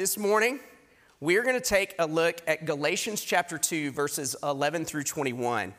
this 0.00 0.16
morning, 0.16 0.58
we're 1.20 1.42
going 1.42 1.60
to 1.60 1.60
take 1.60 1.94
a 1.98 2.06
look 2.06 2.40
at 2.46 2.64
Galatians 2.64 3.20
chapter 3.20 3.58
2, 3.58 3.90
verses 3.90 4.34
11 4.42 4.86
through 4.86 5.02
21. 5.02 5.74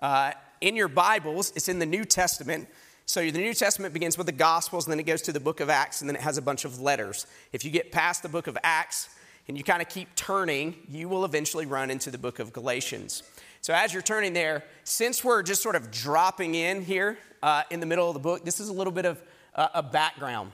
Uh, 0.00 0.32
in 0.60 0.74
your 0.74 0.88
Bibles, 0.88 1.52
it's 1.54 1.68
in 1.68 1.78
the 1.78 1.86
New 1.86 2.04
Testament. 2.04 2.66
So 3.06 3.20
the 3.30 3.38
New 3.38 3.54
Testament 3.54 3.94
begins 3.94 4.18
with 4.18 4.26
the 4.26 4.32
Gospels, 4.32 4.86
and 4.86 4.90
then 4.90 4.98
it 4.98 5.06
goes 5.06 5.22
to 5.22 5.32
the 5.32 5.38
book 5.38 5.60
of 5.60 5.70
Acts, 5.70 6.00
and 6.00 6.10
then 6.10 6.16
it 6.16 6.22
has 6.22 6.36
a 6.36 6.42
bunch 6.42 6.64
of 6.64 6.80
letters. 6.80 7.28
If 7.52 7.64
you 7.64 7.70
get 7.70 7.92
past 7.92 8.24
the 8.24 8.28
book 8.28 8.48
of 8.48 8.58
Acts 8.64 9.08
and 9.46 9.56
you 9.56 9.62
kind 9.62 9.80
of 9.80 9.88
keep 9.88 10.12
turning, 10.16 10.74
you 10.88 11.08
will 11.08 11.24
eventually 11.24 11.64
run 11.64 11.92
into 11.92 12.10
the 12.10 12.18
book 12.18 12.40
of 12.40 12.52
Galatians. 12.52 13.22
So 13.60 13.72
as 13.72 13.92
you're 13.92 14.02
turning 14.02 14.32
there, 14.32 14.64
since 14.82 15.22
we're 15.22 15.44
just 15.44 15.62
sort 15.62 15.76
of 15.76 15.92
dropping 15.92 16.56
in 16.56 16.82
here 16.82 17.18
uh, 17.40 17.62
in 17.70 17.78
the 17.78 17.86
middle 17.86 18.08
of 18.08 18.14
the 18.14 18.20
book, 18.20 18.44
this 18.44 18.58
is 18.58 18.68
a 18.68 18.72
little 18.72 18.92
bit 18.92 19.04
of 19.04 19.22
uh, 19.54 19.68
a 19.74 19.82
background. 19.84 20.50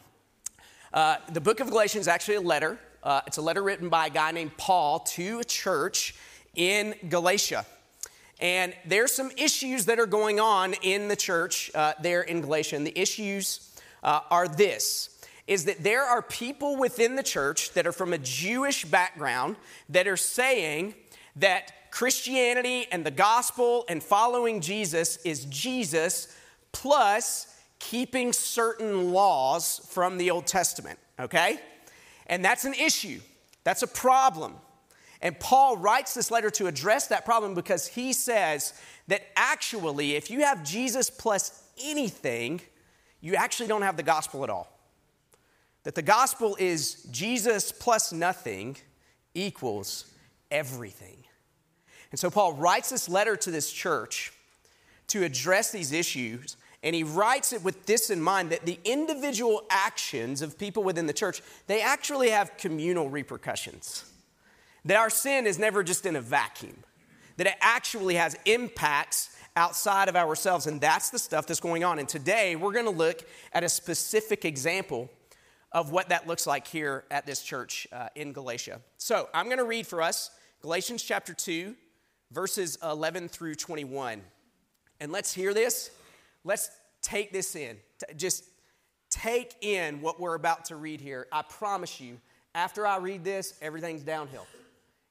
Uh, 0.93 1.17
the 1.33 1.41
book 1.41 1.61
of 1.61 1.71
Galatians 1.71 2.03
is 2.03 2.09
actually 2.09 2.35
a 2.35 2.43
letter. 2.43 2.79
Uh, 3.03 3.21
it's 3.27 3.39
a 3.39 3.43
letter 3.43 3.63
written 3.63 3.89
by 3.89 4.07
a 4.07 4.11
guy 4.11 4.31
named 4.31 4.57
Paul 4.57 5.01
to 5.01 5.41
a 5.41 5.45
church 5.45 6.15
in 6.55 6.95
Galatia. 7.09 7.65
And 8.41 8.75
there's 8.87 9.13
some 9.13 9.31
issues 9.37 9.87
that 9.87 9.99
are 9.99 10.07
going 10.07 10.41
on 10.41 10.75
in 10.83 11.09
the 11.09 11.17
church 11.17 11.71
uh, 11.75 11.95
there 12.03 12.23
in 12.23 12.41
Galatia. 12.41 12.77
And 12.77 12.87
the 12.87 12.99
issues 12.99 13.75
uh, 14.03 14.21
are 14.31 14.49
this 14.49 15.11
is 15.47 15.65
that 15.65 15.83
there 15.83 16.05
are 16.05 16.23
people 16.23 16.77
within 16.77 17.17
the 17.17 17.23
church 17.23 17.73
that 17.73 17.87
are 17.87 17.93
from 17.93 18.13
a 18.13 18.19
Jewish 18.19 18.85
background 18.85 19.57
that 19.89 20.07
are 20.07 20.17
saying 20.17 20.95
that 21.37 21.91
Christianity 21.91 22.87
and 22.93 23.05
the 23.05 23.11
gospel 23.11 23.85
and 23.89 24.03
following 24.03 24.61
Jesus 24.61 25.17
is 25.19 25.47
Jesus 25.47 26.37
plus 26.73 27.53
keeping 27.79 28.33
certain 28.33 29.13
laws 29.13 29.81
from 29.91 30.19
the 30.19 30.31
Old 30.31 30.47
Testament, 30.47 30.99
okay? 31.19 31.59
And 32.31 32.45
that's 32.45 32.65
an 32.65 32.75
issue, 32.75 33.21
that's 33.65 33.83
a 33.83 33.87
problem. 33.87 34.55
And 35.21 35.39
Paul 35.39 35.77
writes 35.77 36.15
this 36.15 36.31
letter 36.31 36.49
to 36.51 36.67
address 36.67 37.09
that 37.09 37.27
problem 37.27 37.53
because 37.55 37.87
he 37.87 38.15
says 38.15 38.73
that 39.09 39.21
actually, 39.37 40.15
if 40.15 40.31
you 40.31 40.41
have 40.41 40.65
Jesus 40.65 41.11
plus 41.11 41.63
anything, 41.85 42.63
you 43.21 43.35
actually 43.35 43.67
don't 43.67 43.83
have 43.83 43.99
the 43.99 44.03
gospel 44.03 44.45
at 44.45 44.49
all. 44.49 44.73
That 45.83 45.95
the 45.95 46.03
gospel 46.03 46.57
is 46.59 47.03
Jesus 47.11 47.71
plus 47.71 48.13
nothing 48.13 48.77
equals 49.35 50.07
everything. 50.51 51.25
And 52.13 52.19
so 52.19 52.31
Paul 52.31 52.55
writes 52.55 52.89
this 52.89 53.09
letter 53.09 53.37
to 53.37 53.51
this 53.51 53.71
church 53.71 54.33
to 55.09 55.25
address 55.25 55.71
these 55.71 55.93
issues 55.93 56.57
and 56.83 56.95
he 56.95 57.03
writes 57.03 57.53
it 57.53 57.63
with 57.63 57.85
this 57.87 58.09
in 58.09 58.23
mind 58.23 58.51
that 58.51 58.65
the 58.65 58.79
individual 58.85 59.65
actions 59.69 60.41
of 60.41 60.59
people 60.59 60.83
within 60.83 61.07
the 61.07 61.13
church, 61.13 61.43
they 61.67 61.83
actually 61.83 62.31
have 62.31 62.57
communal 62.57 63.11
repercussions. 63.11 64.05
That 64.87 64.97
our 64.97 65.11
sin 65.11 65.47
is 65.47 65.59
never 65.59 65.83
just 65.83 66.07
in 66.07 66.17
a 66.17 66.23
vacuum, 66.23 66.77
that 67.37 67.47
it 67.47 67.55
actually 67.61 68.15
has 68.15 68.35
impacts 68.47 69.37
outside 69.57 70.09
of 70.09 70.17
ourselves. 70.17 70.67
And 70.67 70.81
that's 70.81 71.11
the 71.11 71.19
stuff 71.19 71.47
that's 71.47 71.61
going 71.61 71.85
on. 71.85 71.99
And 71.99 72.09
today 72.09 72.57
we're 72.57 72.73
going 72.73 72.87
to 72.87 72.91
look 72.91 73.25
at 73.53 73.63
a 73.63 73.69
specific 73.69 74.45
example 74.47 75.11
of 75.73 75.91
what 75.91 76.09
that 76.09 76.27
looks 76.27 76.47
like 76.47 76.67
here 76.67 77.05
at 77.11 77.27
this 77.27 77.43
church 77.43 77.87
uh, 77.93 78.09
in 78.15 78.33
Galatia. 78.33 78.81
So 78.97 79.29
I'm 79.35 79.47
going 79.47 79.59
to 79.59 79.65
read 79.65 79.87
for 79.87 80.01
us 80.01 80.31
Galatians 80.63 81.03
chapter 81.03 81.35
2, 81.35 81.75
verses 82.33 82.79
11 82.83 83.29
through 83.29 83.55
21. 83.55 84.23
And 85.01 85.13
let's 85.13 85.33
hear 85.33 85.53
this 85.55 85.91
Let's 86.45 86.71
take 87.03 87.33
this 87.33 87.55
in. 87.57 87.77
Just 88.17 88.45
take 89.11 89.55
in 89.61 90.01
what 90.01 90.21
we're 90.21 90.35
about 90.35 90.67
to 90.67 90.77
read 90.77 91.01
here. 91.01 91.27
I 91.33 91.43
promise 91.43 92.01
you, 92.01 92.19
after 92.55 92.87
I 92.87 92.99
read 92.99 93.25
this, 93.25 93.55
everything's 93.61 94.03
downhill. 94.03 94.47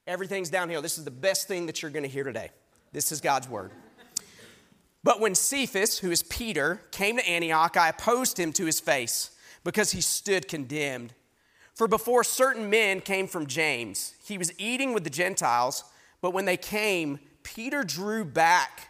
Everything's 0.06 0.50
downhill. 0.50 0.82
This 0.82 0.98
is 0.98 1.04
the 1.04 1.10
best 1.10 1.46
thing 1.46 1.66
that 1.66 1.82
you're 1.82 1.90
going 1.90 2.02
to 2.02 2.08
hear 2.08 2.24
today. 2.24 2.50
This 2.92 3.12
is 3.12 3.20
God's 3.20 3.48
word. 3.48 3.70
But 5.02 5.20
when 5.20 5.34
Cephas, 5.34 5.98
who 5.98 6.10
is 6.10 6.22
Peter, 6.24 6.82
came 6.90 7.16
to 7.16 7.26
Antioch, 7.28 7.76
I 7.76 7.88
opposed 7.88 8.38
him 8.38 8.52
to 8.54 8.66
his 8.66 8.80
face 8.80 9.30
because 9.64 9.92
he 9.92 10.00
stood 10.00 10.48
condemned. 10.48 11.14
For 11.74 11.88
before 11.88 12.24
certain 12.24 12.68
men 12.68 13.00
came 13.00 13.26
from 13.26 13.46
James, 13.46 14.14
he 14.24 14.36
was 14.36 14.52
eating 14.58 14.92
with 14.92 15.04
the 15.04 15.10
Gentiles, 15.10 15.84
but 16.20 16.34
when 16.34 16.44
they 16.44 16.58
came, 16.58 17.18
Peter 17.42 17.82
drew 17.82 18.24
back 18.24 18.89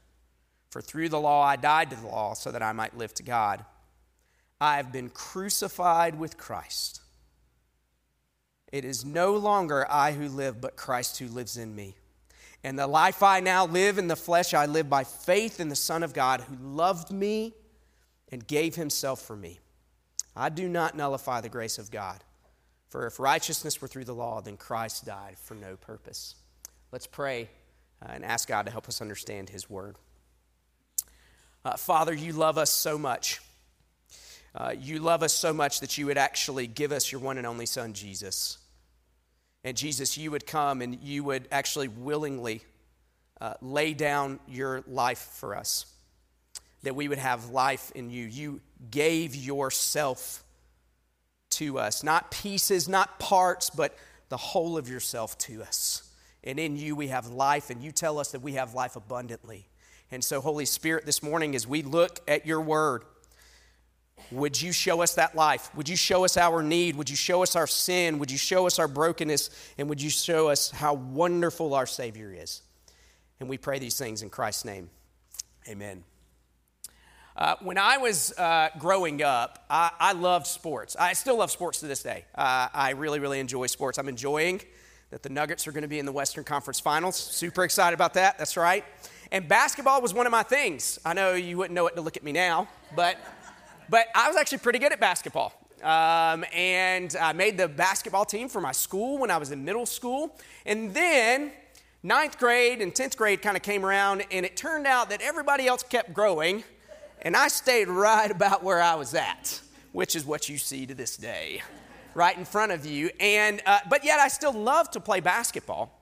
For 0.71 0.81
through 0.81 1.09
the 1.09 1.19
law 1.19 1.43
I 1.43 1.57
died 1.57 1.91
to 1.91 1.95
the 1.97 2.07
law 2.07 2.33
so 2.33 2.51
that 2.51 2.63
I 2.63 2.71
might 2.71 2.97
live 2.97 3.13
to 3.15 3.23
God. 3.23 3.63
I 4.59 4.77
have 4.77 4.91
been 4.91 5.09
crucified 5.09 6.17
with 6.17 6.37
Christ. 6.37 7.01
It 8.71 8.85
is 8.85 9.03
no 9.03 9.33
longer 9.33 9.85
I 9.89 10.13
who 10.13 10.29
live, 10.29 10.61
but 10.61 10.77
Christ 10.77 11.19
who 11.19 11.27
lives 11.27 11.57
in 11.57 11.75
me. 11.75 11.95
And 12.63 12.79
the 12.79 12.87
life 12.87 13.21
I 13.21 13.41
now 13.41 13.65
live 13.65 13.97
in 13.97 14.07
the 14.07 14.15
flesh, 14.15 14.53
I 14.53 14.65
live 14.65 14.89
by 14.89 15.03
faith 15.03 15.59
in 15.59 15.67
the 15.67 15.75
Son 15.75 16.03
of 16.03 16.13
God 16.13 16.41
who 16.41 16.55
loved 16.55 17.11
me 17.11 17.53
and 18.31 18.47
gave 18.47 18.75
himself 18.75 19.21
for 19.21 19.35
me. 19.35 19.59
I 20.35 20.49
do 20.49 20.69
not 20.69 20.95
nullify 20.95 21.41
the 21.41 21.49
grace 21.49 21.77
of 21.77 21.91
God. 21.91 22.23
For 22.87 23.07
if 23.07 23.19
righteousness 23.19 23.81
were 23.81 23.87
through 23.87 24.05
the 24.05 24.13
law, 24.13 24.41
then 24.41 24.57
Christ 24.57 25.05
died 25.05 25.37
for 25.37 25.55
no 25.55 25.75
purpose. 25.75 26.35
Let's 26.91 27.07
pray 27.07 27.49
uh, 28.01 28.11
and 28.11 28.23
ask 28.23 28.47
God 28.47 28.65
to 28.67 28.71
help 28.71 28.87
us 28.87 29.01
understand 29.01 29.49
his 29.49 29.69
word. 29.69 29.97
Uh, 31.63 31.77
Father, 31.77 32.13
you 32.13 32.33
love 32.33 32.57
us 32.57 32.71
so 32.71 32.97
much. 32.97 33.39
Uh, 34.55 34.73
you 34.77 34.99
love 34.99 35.21
us 35.23 35.33
so 35.33 35.53
much 35.53 35.79
that 35.79 35.97
you 35.97 36.07
would 36.07 36.17
actually 36.17 36.67
give 36.67 36.91
us 36.91 37.11
your 37.11 37.21
one 37.21 37.37
and 37.37 37.45
only 37.45 37.65
Son, 37.65 37.93
Jesus. 37.93 38.57
And 39.63 39.77
Jesus, 39.77 40.17
you 40.17 40.31
would 40.31 40.47
come 40.47 40.81
and 40.81 40.99
you 41.01 41.23
would 41.23 41.47
actually 41.51 41.87
willingly 41.87 42.63
uh, 43.39 43.53
lay 43.61 43.93
down 43.93 44.39
your 44.47 44.83
life 44.87 45.29
for 45.35 45.55
us, 45.55 45.85
that 46.83 46.95
we 46.95 47.07
would 47.07 47.19
have 47.19 47.49
life 47.49 47.91
in 47.93 48.09
you. 48.09 48.25
You 48.25 48.61
gave 48.89 49.35
yourself 49.35 50.43
to 51.51 51.77
us, 51.77 52.03
not 52.03 52.31
pieces, 52.31 52.89
not 52.89 53.19
parts, 53.19 53.69
but 53.69 53.95
the 54.29 54.37
whole 54.37 54.77
of 54.77 54.89
yourself 54.89 55.37
to 55.37 55.61
us. 55.61 56.09
And 56.43 56.59
in 56.59 56.75
you 56.75 56.95
we 56.95 57.09
have 57.09 57.27
life, 57.27 57.69
and 57.69 57.83
you 57.83 57.91
tell 57.91 58.17
us 58.17 58.31
that 58.31 58.41
we 58.41 58.53
have 58.53 58.73
life 58.73 58.95
abundantly. 58.95 59.67
And 60.11 60.21
so, 60.21 60.41
Holy 60.41 60.65
Spirit, 60.65 61.05
this 61.05 61.23
morning, 61.23 61.55
as 61.55 61.65
we 61.65 61.83
look 61.83 62.19
at 62.27 62.45
your 62.45 62.59
word, 62.59 63.03
would 64.29 64.61
you 64.61 64.73
show 64.73 65.01
us 65.01 65.15
that 65.15 65.35
life? 65.35 65.73
Would 65.75 65.87
you 65.87 65.95
show 65.95 66.25
us 66.25 66.35
our 66.35 66.61
need? 66.61 66.97
Would 66.97 67.09
you 67.09 67.15
show 67.15 67.43
us 67.43 67.55
our 67.55 67.65
sin? 67.65 68.19
Would 68.19 68.29
you 68.29 68.37
show 68.37 68.67
us 68.67 68.77
our 68.77 68.89
brokenness? 68.89 69.49
And 69.77 69.87
would 69.87 70.01
you 70.01 70.09
show 70.09 70.49
us 70.49 70.69
how 70.69 70.95
wonderful 70.95 71.73
our 71.73 71.85
Savior 71.85 72.33
is? 72.37 72.61
And 73.39 73.47
we 73.47 73.57
pray 73.57 73.79
these 73.79 73.97
things 73.97 74.21
in 74.21 74.29
Christ's 74.29 74.65
name. 74.65 74.89
Amen. 75.69 76.03
Uh, 77.35 77.55
when 77.61 77.77
I 77.77 77.97
was 77.97 78.37
uh, 78.37 78.69
growing 78.77 79.23
up, 79.23 79.65
I, 79.69 79.91
I, 79.97 80.11
loved 80.11 80.45
sports. 80.45 80.97
I 80.99 81.13
still 81.13 81.37
love 81.37 81.49
sports 81.49 81.79
to 81.79 81.87
this 81.87 82.03
day. 82.03 82.25
Uh, 82.35 82.67
I 82.73 82.91
really, 82.91 83.19
really 83.19 83.39
enjoy 83.39 83.67
sports. 83.67 83.97
I'm 83.97 84.09
enjoying 84.09 84.61
that 85.11 85.23
the 85.23 85.29
Nuggets 85.29 85.65
are 85.67 85.71
going 85.71 85.83
to 85.83 85.87
be 85.87 85.99
in 85.99 86.05
the 86.05 86.11
Western 86.11 86.43
Conference 86.43 86.79
Finals. 86.79 87.15
Super 87.15 87.63
excited 87.63 87.93
about 87.93 88.15
that. 88.15 88.37
That's 88.37 88.57
right. 88.57 88.83
And 89.31 89.47
basketball 89.47 90.01
was 90.01 90.13
one 90.13 90.25
of 90.25 90.31
my 90.31 90.43
things. 90.43 90.99
I 91.05 91.13
know 91.13 91.33
you 91.35 91.57
wouldn't 91.57 91.73
know 91.73 91.87
it 91.87 91.95
to 91.95 92.01
look 92.01 92.17
at 92.17 92.23
me 92.23 92.33
now, 92.33 92.67
but, 92.97 93.17
but 93.89 94.07
I 94.13 94.27
was 94.27 94.35
actually 94.35 94.57
pretty 94.57 94.79
good 94.79 94.91
at 94.91 94.99
basketball. 94.99 95.53
Um, 95.81 96.43
and 96.53 97.15
I 97.15 97.31
made 97.31 97.57
the 97.57 97.69
basketball 97.69 98.25
team 98.25 98.49
for 98.49 98.59
my 98.59 98.73
school 98.73 99.17
when 99.17 99.31
I 99.31 99.37
was 99.37 99.51
in 99.51 99.63
middle 99.63 99.85
school. 99.85 100.35
And 100.65 100.93
then 100.93 101.53
ninth 102.03 102.39
grade 102.39 102.81
and 102.81 102.93
10th 102.93 103.15
grade 103.15 103.41
kind 103.41 103.55
of 103.55 103.63
came 103.63 103.85
around, 103.85 104.25
and 104.31 104.45
it 104.45 104.57
turned 104.57 104.85
out 104.85 105.09
that 105.11 105.21
everybody 105.21 105.65
else 105.65 105.81
kept 105.81 106.13
growing, 106.13 106.65
and 107.21 107.37
I 107.37 107.47
stayed 107.47 107.87
right 107.87 108.29
about 108.29 108.63
where 108.63 108.81
I 108.81 108.95
was 108.95 109.13
at, 109.13 109.61
which 109.93 110.13
is 110.13 110.25
what 110.25 110.49
you 110.49 110.57
see 110.57 110.85
to 110.87 110.93
this 110.93 111.15
day, 111.15 111.61
right 112.15 112.37
in 112.37 112.43
front 112.43 112.73
of 112.73 112.85
you. 112.85 113.09
And, 113.21 113.61
uh, 113.65 113.79
but 113.89 114.03
yet 114.03 114.19
I 114.19 114.27
still 114.27 114.53
love 114.53 114.91
to 114.91 114.99
play 114.99 115.21
basketball. 115.21 115.97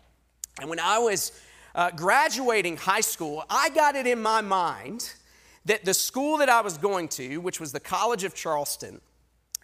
And 0.60 0.68
when 0.68 0.80
I 0.80 0.98
was 0.98 1.32
uh, 1.80 1.90
graduating 1.92 2.76
high 2.76 3.00
school, 3.00 3.42
I 3.50 3.70
got 3.70 3.96
it 3.96 4.06
in 4.06 4.22
my 4.22 4.42
mind 4.42 5.14
that 5.64 5.86
the 5.86 5.94
school 5.94 6.40
that 6.40 6.50
I 6.50 6.60
was 6.60 6.78
going 6.78 7.08
to, 7.10 7.38
which 7.38 7.62
was 7.62 7.72
the 7.72 7.80
College 7.80 8.26
of 8.26 8.34
Charleston, 8.36 9.00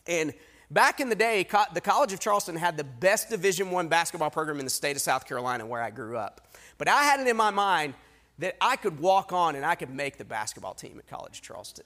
and 0.07 0.33
back 0.71 1.01
in 1.01 1.09
the 1.09 1.15
day, 1.15 1.45
the 1.73 1.81
College 1.81 2.13
of 2.13 2.21
Charleston 2.21 2.55
had 2.55 2.77
the 2.77 2.85
best 2.85 3.29
Division 3.29 3.69
One 3.69 3.89
basketball 3.89 4.29
program 4.29 4.59
in 4.59 4.65
the 4.65 4.71
state 4.71 4.95
of 4.95 5.01
South 5.01 5.27
Carolina, 5.27 5.65
where 5.65 5.81
I 5.81 5.89
grew 5.89 6.15
up. 6.15 6.55
But 6.77 6.87
I 6.87 7.03
had 7.03 7.19
it 7.19 7.27
in 7.27 7.35
my 7.35 7.51
mind 7.51 7.95
that 8.39 8.55
I 8.61 8.77
could 8.77 9.01
walk 9.01 9.33
on 9.33 9.55
and 9.55 9.65
I 9.65 9.75
could 9.75 9.89
make 9.89 10.17
the 10.17 10.23
basketball 10.23 10.73
team 10.73 10.97
at 10.97 11.07
College 11.07 11.39
of 11.39 11.41
Charleston. 11.41 11.85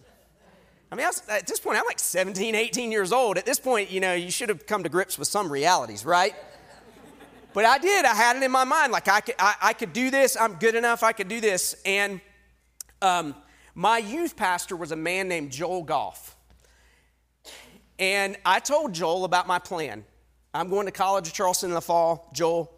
I 0.92 0.96
mean, 0.96 1.06
I 1.06 1.10
was, 1.10 1.24
at 1.28 1.48
this 1.48 1.60
point, 1.60 1.80
I'm 1.80 1.86
like 1.88 1.98
17, 1.98 2.54
18 2.54 2.92
years 2.92 3.12
old. 3.12 3.40
At 3.40 3.48
this 3.48 3.60
point, 3.60 3.90
you 3.90 4.00
know, 4.00 4.14
you 4.14 4.30
should 4.30 4.50
have 4.50 4.68
come 4.68 4.84
to 4.84 4.90
grips 4.90 5.18
with 5.18 5.28
some 5.28 5.52
realities, 5.52 6.06
right? 6.06 6.36
But 7.54 7.66
I 7.66 7.78
did. 7.80 8.06
I 8.06 8.13
had 8.13 8.36
it 8.36 8.44
in 8.44 8.51
my 8.51 8.63
mind, 8.63 8.92
like 8.92 9.07
I 9.07 9.22
could, 9.22 9.36
I, 9.40 9.56
I 9.62 9.74
could 9.74 9.94
do 9.94 10.12
this. 10.12 10.38
I'm 10.40 10.56
good 10.56 10.75
enough. 10.75 11.01
I 11.04 11.13
could 11.13 11.28
do 11.28 11.42
this. 11.42 11.75
And 11.84 12.22
um, 13.01 13.36
my 13.74 13.98
youth 13.98 14.36
pastor 14.36 14.75
was 14.75 14.92
a 14.92 14.96
man 14.96 15.28
named 15.28 15.51
Joel 15.51 15.84
Goff. 15.84 16.36
And 17.98 18.38
I 18.46 18.60
told 18.60 18.94
Joel 18.94 19.25
about 19.25 19.48
my 19.48 19.60
plan. 19.60 20.06
I'm 20.54 20.69
going 20.69 20.86
to 20.86 20.92
college 20.92 21.28
at 21.28 21.34
Charleston 21.34 21.69
in 21.69 21.74
the 21.75 21.81
fall, 21.81 22.30
Joel, 22.34 22.72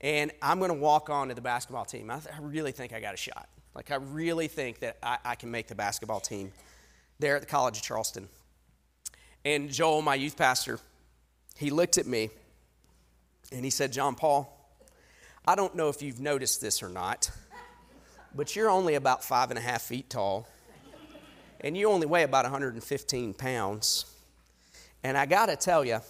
and 0.00 0.32
I'm 0.40 0.58
going 0.58 0.70
to 0.70 0.78
walk 0.78 1.10
on 1.10 1.28
to 1.28 1.34
the 1.34 1.40
basketball 1.40 1.84
team. 1.84 2.10
I, 2.10 2.18
th- 2.18 2.34
I 2.34 2.40
really 2.40 2.72
think 2.72 2.92
I 2.92 3.00
got 3.00 3.14
a 3.14 3.18
shot. 3.18 3.48
Like, 3.74 3.90
I 3.90 3.96
really 3.96 4.48
think 4.48 4.80
that 4.80 4.98
I, 5.02 5.18
I 5.24 5.34
can 5.34 5.50
make 5.50 5.68
the 5.68 5.74
basketball 5.74 6.20
team 6.20 6.52
there 7.18 7.36
at 7.36 7.42
the 7.42 7.46
College 7.46 7.76
of 7.76 7.82
Charleston. 7.82 8.28
And 9.44 9.70
Joel, 9.70 10.02
my 10.02 10.14
youth 10.14 10.36
pastor, 10.36 10.80
he 11.56 11.70
looked 11.70 11.98
at 11.98 12.06
me 12.06 12.30
and 13.52 13.64
he 13.64 13.70
said, 13.70 13.92
John 13.92 14.14
Paul, 14.14 14.58
I 15.46 15.54
don't 15.54 15.74
know 15.74 15.88
if 15.88 16.02
you've 16.02 16.20
noticed 16.20 16.60
this 16.60 16.82
or 16.82 16.88
not, 16.88 17.30
but 18.34 18.54
you're 18.56 18.70
only 18.70 18.94
about 18.94 19.24
five 19.24 19.50
and 19.50 19.58
a 19.58 19.62
half 19.62 19.82
feet 19.82 20.08
tall, 20.08 20.48
and 21.60 21.76
you 21.76 21.88
only 21.88 22.06
weigh 22.06 22.22
about 22.22 22.44
115 22.44 23.34
pounds. 23.34 24.06
And 25.02 25.18
I 25.18 25.26
got 25.26 25.46
to 25.46 25.56
tell 25.56 25.84
you, 25.84 26.00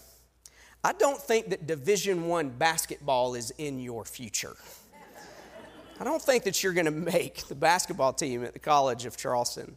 I 0.85 0.93
don't 0.93 1.21
think 1.21 1.50
that 1.50 1.67
Division 1.67 2.27
1 2.27 2.50
basketball 2.50 3.35
is 3.35 3.53
in 3.56 3.79
your 3.79 4.05
future. 4.05 4.56
I 6.00 6.05
don't 6.05 6.21
think 6.21 6.44
that 6.44 6.62
you're 6.62 6.73
going 6.73 6.87
to 6.87 6.91
make 6.91 7.47
the 7.47 7.55
basketball 7.55 8.12
team 8.12 8.44
at 8.44 8.53
the 8.53 8.59
College 8.59 9.06
of 9.06 9.17
Charleston. 9.17 9.77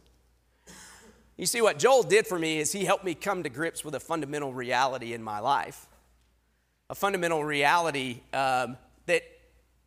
You 1.36 1.46
see, 1.46 1.60
what 1.60 1.78
Joel 1.78 2.02
did 2.02 2.26
for 2.26 2.38
me 2.38 2.58
is 2.58 2.72
he 2.72 2.84
helped 2.84 3.04
me 3.04 3.14
come 3.14 3.42
to 3.42 3.48
grips 3.48 3.84
with 3.84 3.94
a 3.94 4.00
fundamental 4.00 4.52
reality 4.52 5.12
in 5.12 5.22
my 5.22 5.38
life. 5.38 5.86
A 6.88 6.94
fundamental 6.94 7.44
reality 7.44 8.20
um, 8.32 8.76
that 9.06 9.22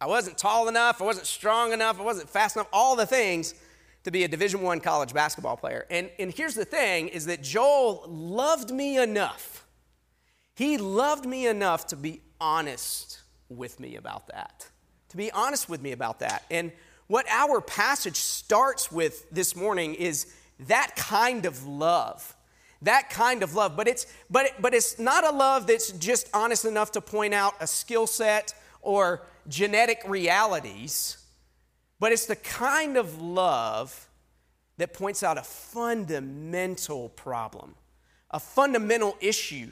I 0.01 0.07
wasn't 0.07 0.37
tall 0.37 0.67
enough, 0.67 1.01
I 1.01 1.05
wasn't 1.05 1.27
strong 1.27 1.73
enough, 1.73 1.99
I 1.99 2.03
wasn't 2.03 2.29
fast 2.29 2.55
enough, 2.55 2.67
all 2.71 2.95
the 2.95 3.05
things 3.05 3.53
to 4.03 4.11
be 4.11 4.23
a 4.23 4.27
Division 4.27 4.61
One 4.61 4.79
college 4.79 5.13
basketball 5.13 5.57
player. 5.57 5.85
And, 5.89 6.09
and 6.19 6.33
here's 6.33 6.55
the 6.55 6.65
thing 6.65 7.09
is 7.09 7.25
that 7.25 7.43
Joel 7.43 8.05
loved 8.07 8.71
me 8.71 8.97
enough. 8.97 9.65
He 10.55 10.77
loved 10.77 11.25
me 11.25 11.47
enough 11.47 11.87
to 11.87 11.95
be 11.95 12.21
honest 12.39 13.21
with 13.49 13.79
me 13.79 13.95
about 13.95 14.27
that. 14.27 14.67
To 15.09 15.17
be 15.17 15.31
honest 15.31 15.69
with 15.69 15.81
me 15.81 15.91
about 15.91 16.19
that. 16.19 16.45
And 16.51 16.71
what 17.07 17.25
our 17.29 17.61
passage 17.61 18.17
starts 18.17 18.91
with 18.91 19.29
this 19.31 19.55
morning 19.55 19.95
is 19.95 20.31
that 20.67 20.95
kind 20.95 21.45
of 21.45 21.65
love. 21.65 22.35
That 22.81 23.09
kind 23.09 23.43
of 23.43 23.55
love. 23.55 23.75
But 23.75 23.87
it's 23.87 24.05
but 24.29 24.53
but 24.59 24.73
it's 24.73 24.99
not 24.99 25.25
a 25.25 25.31
love 25.31 25.67
that's 25.67 25.91
just 25.91 26.29
honest 26.33 26.65
enough 26.65 26.91
to 26.93 27.01
point 27.01 27.33
out 27.33 27.55
a 27.59 27.67
skill 27.67 28.07
set 28.07 28.53
or 28.81 29.21
genetic 29.47 30.01
realities 30.07 31.19
but 31.99 32.13
it's 32.13 32.25
the 32.25 32.35
kind 32.35 32.97
of 32.97 33.21
love 33.21 34.07
that 34.77 34.93
points 34.93 35.21
out 35.21 35.37
a 35.37 35.43
fundamental 35.43 37.09
problem, 37.09 37.75
a 38.31 38.39
fundamental 38.39 39.17
issue. 39.19 39.69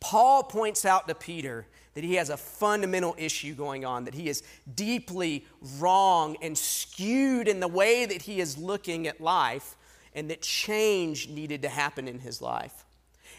Paul 0.00 0.42
points 0.42 0.84
out 0.84 1.06
to 1.08 1.14
Peter 1.14 1.66
that 1.94 2.02
he 2.02 2.16
has 2.16 2.28
a 2.28 2.36
fundamental 2.36 3.14
issue 3.16 3.54
going 3.54 3.84
on, 3.84 4.04
that 4.04 4.14
he 4.14 4.28
is 4.28 4.42
deeply 4.74 5.46
wrong 5.78 6.36
and 6.42 6.58
skewed 6.58 7.48
in 7.48 7.60
the 7.60 7.68
way 7.68 8.04
that 8.04 8.22
he 8.22 8.40
is 8.40 8.58
looking 8.58 9.06
at 9.06 9.20
life, 9.20 9.76
and 10.16 10.30
that 10.30 10.40
change 10.40 11.28
needed 11.28 11.62
to 11.62 11.68
happen 11.68 12.08
in 12.08 12.18
his 12.18 12.42
life. 12.42 12.84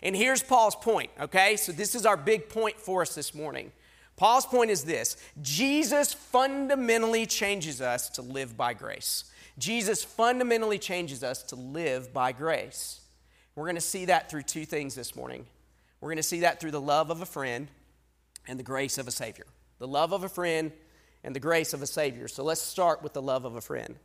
And 0.03 0.15
here's 0.15 0.43
Paul's 0.43 0.75
point, 0.75 1.09
okay? 1.19 1.57
So, 1.57 1.71
this 1.71 1.95
is 1.95 2.05
our 2.05 2.15
big 2.15 2.47
point 2.47 2.79
for 2.79 3.01
us 3.01 3.15
this 3.15 3.33
morning. 3.33 3.71
Paul's 4.15 4.45
point 4.45 4.71
is 4.71 4.83
this 4.83 5.17
Jesus 5.41 6.13
fundamentally 6.13 7.25
changes 7.25 7.81
us 7.81 8.09
to 8.11 8.21
live 8.21 8.55
by 8.55 8.73
grace. 8.73 9.25
Jesus 9.57 10.03
fundamentally 10.03 10.77
changes 10.77 11.23
us 11.23 11.41
to 11.43 11.55
live 11.55 12.13
by 12.13 12.31
grace. 12.31 13.01
We're 13.55 13.65
going 13.65 13.75
to 13.75 13.81
see 13.81 14.05
that 14.05 14.29
through 14.29 14.43
two 14.43 14.65
things 14.65 14.93
this 14.93 15.15
morning. 15.15 15.47
We're 15.99 16.09
going 16.09 16.17
to 16.17 16.23
see 16.23 16.41
that 16.41 16.59
through 16.59 16.71
the 16.71 16.81
love 16.81 17.09
of 17.09 17.23
a 17.23 17.25
friend 17.25 17.67
and 18.47 18.59
the 18.59 18.63
grace 18.63 18.99
of 18.99 19.07
a 19.07 19.11
Savior. 19.11 19.47
The 19.79 19.87
love 19.87 20.13
of 20.13 20.23
a 20.23 20.29
friend 20.29 20.71
and 21.23 21.35
the 21.35 21.39
grace 21.39 21.73
of 21.73 21.81
a 21.81 21.87
Savior. 21.87 22.27
So 22.27 22.43
let's 22.43 22.61
start 22.61 23.01
with 23.01 23.13
the 23.13 23.21
love 23.21 23.45
of 23.45 23.55
a 23.55 23.61
friend. 23.61 23.95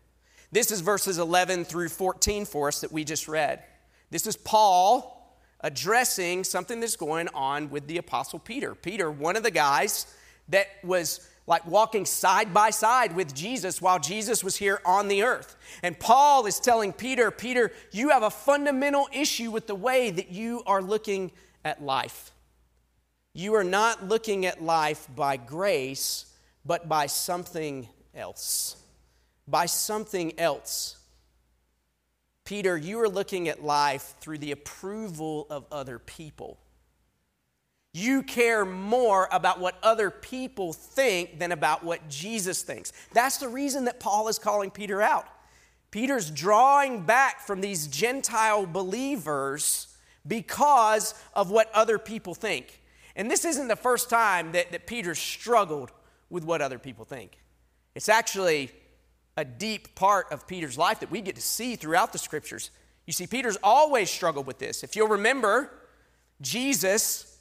This 0.52 0.70
is 0.70 0.82
verses 0.82 1.18
11 1.18 1.64
through 1.64 1.88
14 1.88 2.44
for 2.44 2.68
us 2.68 2.82
that 2.82 2.92
we 2.92 3.04
just 3.04 3.26
read. 3.26 3.62
This 4.10 4.26
is 4.26 4.36
Paul 4.36 5.18
addressing 5.60 6.44
something 6.44 6.78
that's 6.78 6.96
going 6.96 7.28
on 7.28 7.70
with 7.70 7.86
the 7.86 7.96
Apostle 7.96 8.38
Peter. 8.38 8.74
Peter, 8.74 9.10
one 9.10 9.36
of 9.36 9.42
the 9.42 9.50
guys 9.50 10.06
that 10.50 10.66
was 10.84 11.26
like 11.46 11.66
walking 11.66 12.04
side 12.04 12.52
by 12.52 12.68
side 12.68 13.16
with 13.16 13.34
Jesus 13.34 13.80
while 13.80 13.98
Jesus 13.98 14.44
was 14.44 14.56
here 14.56 14.80
on 14.84 15.08
the 15.08 15.22
earth. 15.22 15.56
And 15.82 15.98
Paul 15.98 16.44
is 16.46 16.60
telling 16.60 16.92
Peter, 16.92 17.30
Peter, 17.30 17.72
you 17.90 18.10
have 18.10 18.22
a 18.22 18.30
fundamental 18.30 19.08
issue 19.10 19.50
with 19.50 19.66
the 19.66 19.74
way 19.74 20.10
that 20.10 20.30
you 20.30 20.62
are 20.66 20.82
looking 20.82 21.32
at 21.64 21.82
life. 21.82 22.30
You 23.32 23.54
are 23.54 23.64
not 23.64 24.06
looking 24.06 24.44
at 24.44 24.62
life 24.62 25.08
by 25.16 25.38
grace, 25.38 26.26
but 26.66 26.88
by 26.88 27.06
something 27.06 27.88
else. 28.14 28.76
By 29.46 29.66
something 29.66 30.38
else. 30.38 30.96
Peter, 32.44 32.76
you 32.76 33.00
are 33.00 33.08
looking 33.08 33.48
at 33.48 33.62
life 33.62 34.14
through 34.20 34.38
the 34.38 34.52
approval 34.52 35.46
of 35.50 35.64
other 35.70 35.98
people. 35.98 36.58
You 37.94 38.22
care 38.22 38.64
more 38.64 39.28
about 39.30 39.60
what 39.60 39.76
other 39.82 40.10
people 40.10 40.72
think 40.72 41.38
than 41.38 41.52
about 41.52 41.84
what 41.84 42.08
Jesus 42.08 42.62
thinks. 42.62 42.92
That's 43.12 43.36
the 43.36 43.48
reason 43.48 43.84
that 43.84 44.00
Paul 44.00 44.28
is 44.28 44.38
calling 44.38 44.70
Peter 44.70 45.02
out. 45.02 45.26
Peter's 45.90 46.30
drawing 46.30 47.02
back 47.02 47.40
from 47.40 47.60
these 47.60 47.86
Gentile 47.86 48.64
believers 48.64 49.94
because 50.26 51.14
of 51.34 51.50
what 51.50 51.70
other 51.74 51.98
people 51.98 52.34
think. 52.34 52.80
And 53.14 53.30
this 53.30 53.44
isn't 53.44 53.68
the 53.68 53.76
first 53.76 54.08
time 54.08 54.52
that, 54.52 54.72
that 54.72 54.86
Peter 54.86 55.14
struggled 55.14 55.92
with 56.30 56.44
what 56.44 56.62
other 56.62 56.78
people 56.78 57.04
think. 57.04 57.38
It's 57.94 58.08
actually 58.08 58.70
a 59.36 59.44
deep 59.44 59.94
part 59.94 60.30
of 60.30 60.46
Peter's 60.46 60.76
life 60.76 61.00
that 61.00 61.10
we 61.10 61.20
get 61.20 61.36
to 61.36 61.42
see 61.42 61.76
throughout 61.76 62.12
the 62.12 62.18
scriptures. 62.18 62.70
You 63.06 63.12
see, 63.12 63.26
Peter's 63.26 63.56
always 63.62 64.10
struggled 64.10 64.46
with 64.46 64.58
this. 64.58 64.84
If 64.84 64.94
you'll 64.94 65.08
remember, 65.08 65.70
Jesus, 66.40 67.38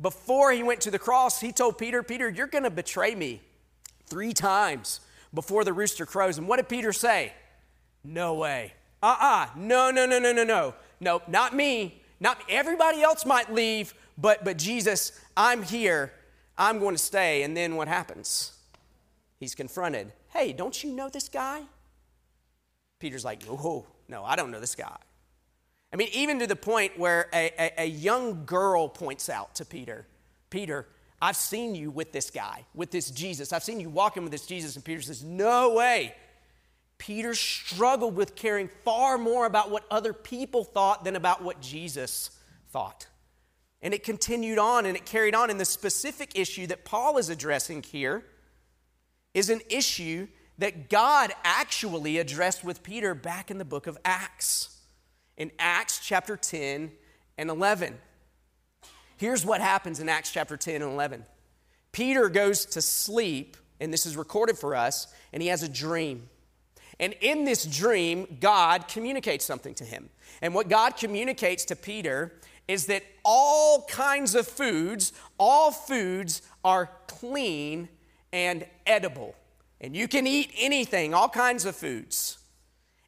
before 0.00 0.52
he 0.52 0.62
went 0.62 0.80
to 0.82 0.90
the 0.90 0.98
cross, 0.98 1.40
he 1.40 1.52
told 1.52 1.78
Peter, 1.78 2.02
Peter, 2.02 2.28
you're 2.28 2.46
going 2.46 2.64
to 2.64 2.70
betray 2.70 3.14
me 3.14 3.40
three 4.06 4.32
times 4.32 5.00
before 5.32 5.64
the 5.64 5.72
rooster 5.72 6.04
crows. 6.04 6.36
And 6.36 6.48
what 6.48 6.56
did 6.56 6.68
Peter 6.68 6.92
say? 6.92 7.32
No 8.02 8.34
way. 8.34 8.74
Uh 9.02 9.06
uh-uh. 9.06 9.44
uh 9.44 9.46
No, 9.56 9.90
no, 9.90 10.06
no, 10.06 10.18
no, 10.18 10.32
no, 10.32 10.44
no. 10.44 10.74
No, 11.00 11.22
not 11.28 11.54
me. 11.54 12.02
Not 12.18 12.38
me. 12.40 12.44
Everybody 12.50 13.02
else 13.02 13.24
might 13.24 13.52
leave, 13.52 13.94
but, 14.18 14.44
but 14.44 14.58
Jesus, 14.58 15.18
I'm 15.36 15.62
here. 15.62 16.12
I'm 16.58 16.78
going 16.78 16.94
to 16.94 17.02
stay. 17.02 17.42
And 17.42 17.56
then 17.56 17.76
what 17.76 17.88
happens? 17.88 18.52
He's 19.38 19.54
confronted 19.54 20.12
Hey, 20.32 20.52
don't 20.52 20.82
you 20.82 20.92
know 20.92 21.08
this 21.08 21.28
guy? 21.28 21.62
Peter's 22.98 23.24
like, 23.24 23.42
Oh, 23.48 23.86
no, 24.08 24.24
I 24.24 24.36
don't 24.36 24.50
know 24.50 24.60
this 24.60 24.74
guy. 24.74 24.96
I 25.92 25.96
mean, 25.96 26.08
even 26.12 26.38
to 26.38 26.46
the 26.46 26.56
point 26.56 26.98
where 26.98 27.28
a, 27.32 27.50
a, 27.58 27.82
a, 27.82 27.84
young 27.84 28.44
girl 28.44 28.88
points 28.88 29.28
out 29.28 29.56
to 29.56 29.64
Peter, 29.64 30.06
Peter, 30.48 30.86
I've 31.20 31.36
seen 31.36 31.74
you 31.74 31.90
with 31.90 32.12
this 32.12 32.30
guy, 32.30 32.64
with 32.74 32.92
this 32.92 33.10
Jesus. 33.10 33.52
I've 33.52 33.64
seen 33.64 33.80
you 33.80 33.90
walking 33.90 34.22
with 34.22 34.30
this 34.30 34.46
Jesus. 34.46 34.76
And 34.76 34.84
Peter 34.84 35.02
says, 35.02 35.24
No 35.24 35.74
way. 35.74 36.14
Peter 36.98 37.34
struggled 37.34 38.14
with 38.14 38.36
caring 38.36 38.68
far 38.84 39.16
more 39.16 39.46
about 39.46 39.70
what 39.70 39.84
other 39.90 40.12
people 40.12 40.64
thought 40.64 41.02
than 41.02 41.16
about 41.16 41.42
what 41.42 41.60
Jesus 41.60 42.30
thought. 42.68 43.06
And 43.82 43.94
it 43.94 44.04
continued 44.04 44.58
on 44.58 44.84
and 44.84 44.96
it 44.96 45.06
carried 45.06 45.34
on. 45.34 45.50
And 45.50 45.58
the 45.58 45.64
specific 45.64 46.38
issue 46.38 46.66
that 46.66 46.84
Paul 46.84 47.16
is 47.16 47.30
addressing 47.30 47.82
here 47.82 48.24
is 49.34 49.50
an 49.50 49.60
issue 49.68 50.26
that 50.58 50.90
God 50.90 51.32
actually 51.42 52.18
addressed 52.18 52.64
with 52.64 52.82
Peter 52.82 53.14
back 53.14 53.50
in 53.50 53.58
the 53.58 53.64
book 53.64 53.86
of 53.86 53.96
Acts, 54.04 54.76
in 55.36 55.50
Acts 55.58 56.00
chapter 56.04 56.36
10 56.36 56.90
and 57.38 57.50
11. 57.50 57.96
Here's 59.16 59.44
what 59.44 59.60
happens 59.60 60.00
in 60.00 60.08
Acts 60.08 60.32
chapter 60.32 60.56
10 60.56 60.76
and 60.76 60.92
11 60.92 61.24
Peter 61.92 62.28
goes 62.28 62.64
to 62.66 62.80
sleep, 62.80 63.56
and 63.80 63.92
this 63.92 64.06
is 64.06 64.16
recorded 64.16 64.56
for 64.56 64.76
us, 64.76 65.08
and 65.32 65.42
he 65.42 65.48
has 65.48 65.62
a 65.62 65.68
dream. 65.68 66.28
And 67.00 67.14
in 67.20 67.44
this 67.44 67.64
dream, 67.64 68.38
God 68.40 68.86
communicates 68.86 69.44
something 69.44 69.74
to 69.74 69.84
him. 69.84 70.10
And 70.42 70.54
what 70.54 70.68
God 70.68 70.96
communicates 70.96 71.64
to 71.66 71.76
Peter 71.76 72.34
is 72.68 72.86
that 72.86 73.02
all 73.24 73.86
kinds 73.86 74.34
of 74.34 74.46
foods, 74.46 75.12
all 75.38 75.72
foods 75.72 76.42
are 76.62 76.90
clean 77.06 77.88
and 78.32 78.66
edible. 78.86 79.34
And 79.80 79.96
you 79.96 80.08
can 80.08 80.26
eat 80.26 80.52
anything, 80.58 81.14
all 81.14 81.28
kinds 81.28 81.64
of 81.64 81.74
foods. 81.74 82.38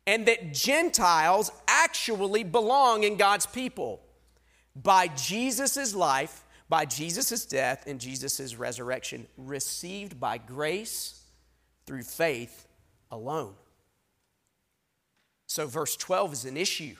And 0.06 0.26
that 0.26 0.52
Gentiles 0.52 1.50
actually 1.68 2.44
belong 2.44 3.04
in 3.04 3.16
God's 3.16 3.46
people 3.46 4.00
by 4.74 5.08
Jesus' 5.08 5.94
life, 5.94 6.44
by 6.68 6.84
Jesus' 6.86 7.44
death, 7.44 7.84
and 7.86 8.00
Jesus' 8.00 8.56
resurrection, 8.56 9.26
received 9.36 10.18
by 10.18 10.38
grace 10.38 11.22
through 11.86 12.02
faith 12.02 12.66
alone. 13.10 13.54
So, 15.46 15.66
verse 15.66 15.96
12 15.96 16.32
is 16.32 16.44
an 16.46 16.56
issue. 16.56 16.96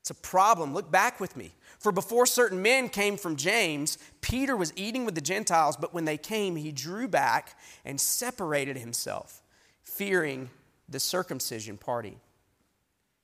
It's 0.00 0.10
a 0.10 0.14
problem. 0.14 0.72
Look 0.74 0.90
back 0.90 1.20
with 1.20 1.36
me. 1.36 1.52
For 1.78 1.92
before 1.92 2.26
certain 2.26 2.60
men 2.60 2.88
came 2.88 3.16
from 3.16 3.36
James, 3.36 3.96
Peter 4.20 4.56
was 4.56 4.72
eating 4.76 5.04
with 5.04 5.14
the 5.14 5.20
Gentiles, 5.20 5.76
but 5.76 5.94
when 5.94 6.04
they 6.04 6.18
came, 6.18 6.56
he 6.56 6.72
drew 6.72 7.08
back 7.08 7.58
and 7.84 8.00
separated 8.00 8.76
himself, 8.76 9.42
fearing 9.82 10.50
the 10.88 11.00
circumcision 11.00 11.78
party. 11.78 12.18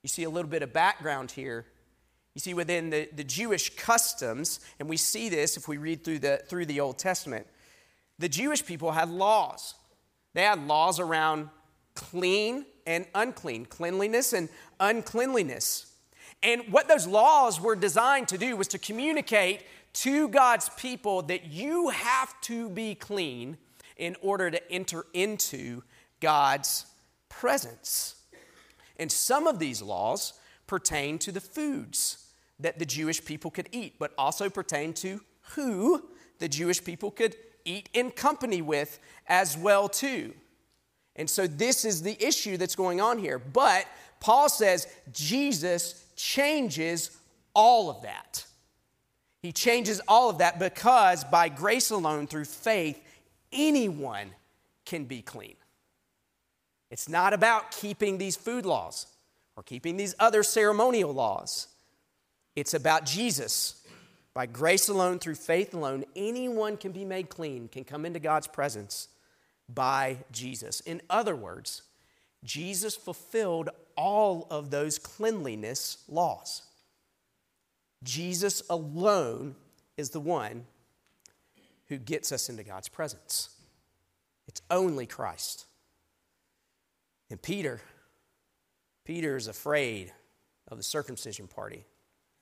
You 0.01 0.09
see 0.09 0.23
a 0.23 0.29
little 0.29 0.49
bit 0.49 0.63
of 0.63 0.73
background 0.73 1.31
here. 1.31 1.65
You 2.33 2.39
see, 2.39 2.53
within 2.53 2.89
the, 2.89 3.09
the 3.15 3.23
Jewish 3.23 3.75
customs, 3.75 4.59
and 4.79 4.87
we 4.87 4.97
see 4.97 5.29
this 5.29 5.57
if 5.57 5.67
we 5.67 5.77
read 5.77 6.03
through 6.03 6.19
the, 6.19 6.41
through 6.47 6.67
the 6.67 6.79
Old 6.79 6.97
Testament, 6.97 7.47
the 8.19 8.29
Jewish 8.29 8.65
people 8.65 8.91
had 8.91 9.09
laws. 9.09 9.75
They 10.33 10.43
had 10.43 10.67
laws 10.67 10.99
around 10.99 11.49
clean 11.95 12.65
and 12.85 13.05
unclean, 13.13 13.65
cleanliness 13.65 14.33
and 14.33 14.49
uncleanliness. 14.79 15.86
And 16.43 16.71
what 16.71 16.87
those 16.87 17.07
laws 17.07 17.59
were 17.59 17.75
designed 17.75 18.27
to 18.29 18.37
do 18.37 18.55
was 18.55 18.67
to 18.69 18.77
communicate 18.77 19.63
to 19.93 20.27
God's 20.29 20.69
people 20.69 21.23
that 21.23 21.45
you 21.45 21.89
have 21.89 22.39
to 22.41 22.69
be 22.69 22.95
clean 22.95 23.57
in 23.97 24.15
order 24.21 24.51
to 24.51 24.71
enter 24.71 25.05
into 25.13 25.81
God's 26.19 26.85
presence. 27.29 28.15
And 28.97 29.11
some 29.11 29.47
of 29.47 29.59
these 29.59 29.81
laws 29.81 30.33
pertain 30.67 31.17
to 31.19 31.31
the 31.31 31.41
foods 31.41 32.31
that 32.59 32.79
the 32.79 32.85
Jewish 32.85 33.23
people 33.23 33.51
could 33.51 33.69
eat, 33.71 33.95
but 33.99 34.13
also 34.17 34.49
pertain 34.49 34.93
to 34.93 35.21
who 35.55 36.03
the 36.39 36.47
Jewish 36.47 36.83
people 36.83 37.11
could 37.11 37.35
eat 37.65 37.89
in 37.93 38.11
company 38.11 38.61
with 38.61 38.99
as 39.27 39.57
well 39.57 39.89
too. 39.89 40.33
And 41.15 41.29
so 41.29 41.47
this 41.47 41.83
is 41.85 42.01
the 42.01 42.23
issue 42.23 42.57
that's 42.57 42.75
going 42.75 43.01
on 43.01 43.17
here. 43.17 43.39
But 43.39 43.85
Paul 44.19 44.49
says 44.49 44.87
Jesus 45.11 46.05
changes 46.17 47.11
all 47.53 47.89
of 47.89 48.01
that. 48.01 48.45
He 49.41 49.53
changes 49.53 50.01
all 50.07 50.29
of 50.29 50.39
that 50.39 50.59
because 50.59 51.23
by 51.23 51.47
grace 51.47 51.91
alone, 51.91 52.27
through 52.27 52.45
faith, 52.45 53.01
anyone 53.53 54.31
can 54.85 55.05
be 55.05 55.21
clean. 55.21 55.55
It's 56.91 57.07
not 57.07 57.33
about 57.33 57.71
keeping 57.71 58.17
these 58.17 58.35
food 58.35 58.65
laws 58.65 59.07
or 59.55 59.63
keeping 59.63 59.95
these 59.95 60.15
other 60.19 60.43
ceremonial 60.43 61.13
laws. 61.13 61.67
It's 62.55 62.73
about 62.73 63.05
Jesus. 63.05 63.81
By 64.33 64.45
grace 64.45 64.87
alone, 64.87 65.19
through 65.19 65.35
faith 65.35 65.73
alone, 65.73 66.05
anyone 66.15 66.77
can 66.77 66.91
be 66.91 67.05
made 67.05 67.29
clean, 67.29 67.67
can 67.67 67.83
come 67.83 68.05
into 68.05 68.19
God's 68.19 68.47
presence 68.47 69.09
by 69.67 70.17
Jesus. 70.31 70.79
In 70.81 71.01
other 71.09 71.35
words, 71.35 71.83
Jesus 72.43 72.95
fulfilled 72.95 73.69
all 73.97 74.47
of 74.49 74.69
those 74.69 74.97
cleanliness 74.99 75.97
laws. 76.07 76.61
Jesus 78.03 78.61
alone 78.69 79.55
is 79.97 80.11
the 80.11 80.19
one 80.19 80.65
who 81.87 81.97
gets 81.97 82.31
us 82.31 82.47
into 82.47 82.63
God's 82.63 82.87
presence. 82.87 83.49
It's 84.47 84.61
only 84.69 85.05
Christ. 85.05 85.65
And 87.29 87.41
Peter, 87.41 87.81
Peter 89.03 89.35
is 89.35 89.47
afraid 89.47 90.13
of 90.69 90.77
the 90.77 90.83
circumcision 90.83 91.47
party. 91.47 91.83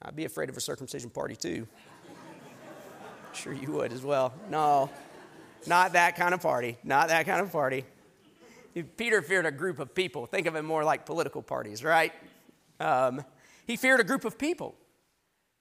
I'd 0.01 0.15
be 0.15 0.25
afraid 0.25 0.49
of 0.49 0.57
a 0.57 0.61
circumcision 0.61 1.09
party 1.09 1.35
too. 1.35 1.67
sure 3.33 3.53
you 3.53 3.71
would 3.71 3.93
as 3.93 4.03
well. 4.03 4.33
No, 4.49 4.89
not 5.65 5.93
that 5.93 6.15
kind 6.15 6.33
of 6.33 6.41
party. 6.41 6.77
Not 6.83 7.07
that 7.07 7.25
kind 7.25 7.41
of 7.41 7.51
party. 7.51 7.85
Peter 8.83 9.21
feared 9.21 9.45
a 9.45 9.51
group 9.51 9.79
of 9.79 9.95
people. 9.95 10.25
Think 10.25 10.47
of 10.47 10.55
it 10.55 10.63
more 10.63 10.83
like 10.83 11.05
political 11.05 11.41
parties, 11.41 11.83
right? 11.83 12.11
Um, 12.79 13.23
he 13.65 13.77
feared 13.77 13.99
a 13.99 14.03
group 14.03 14.25
of 14.25 14.37
people 14.37 14.75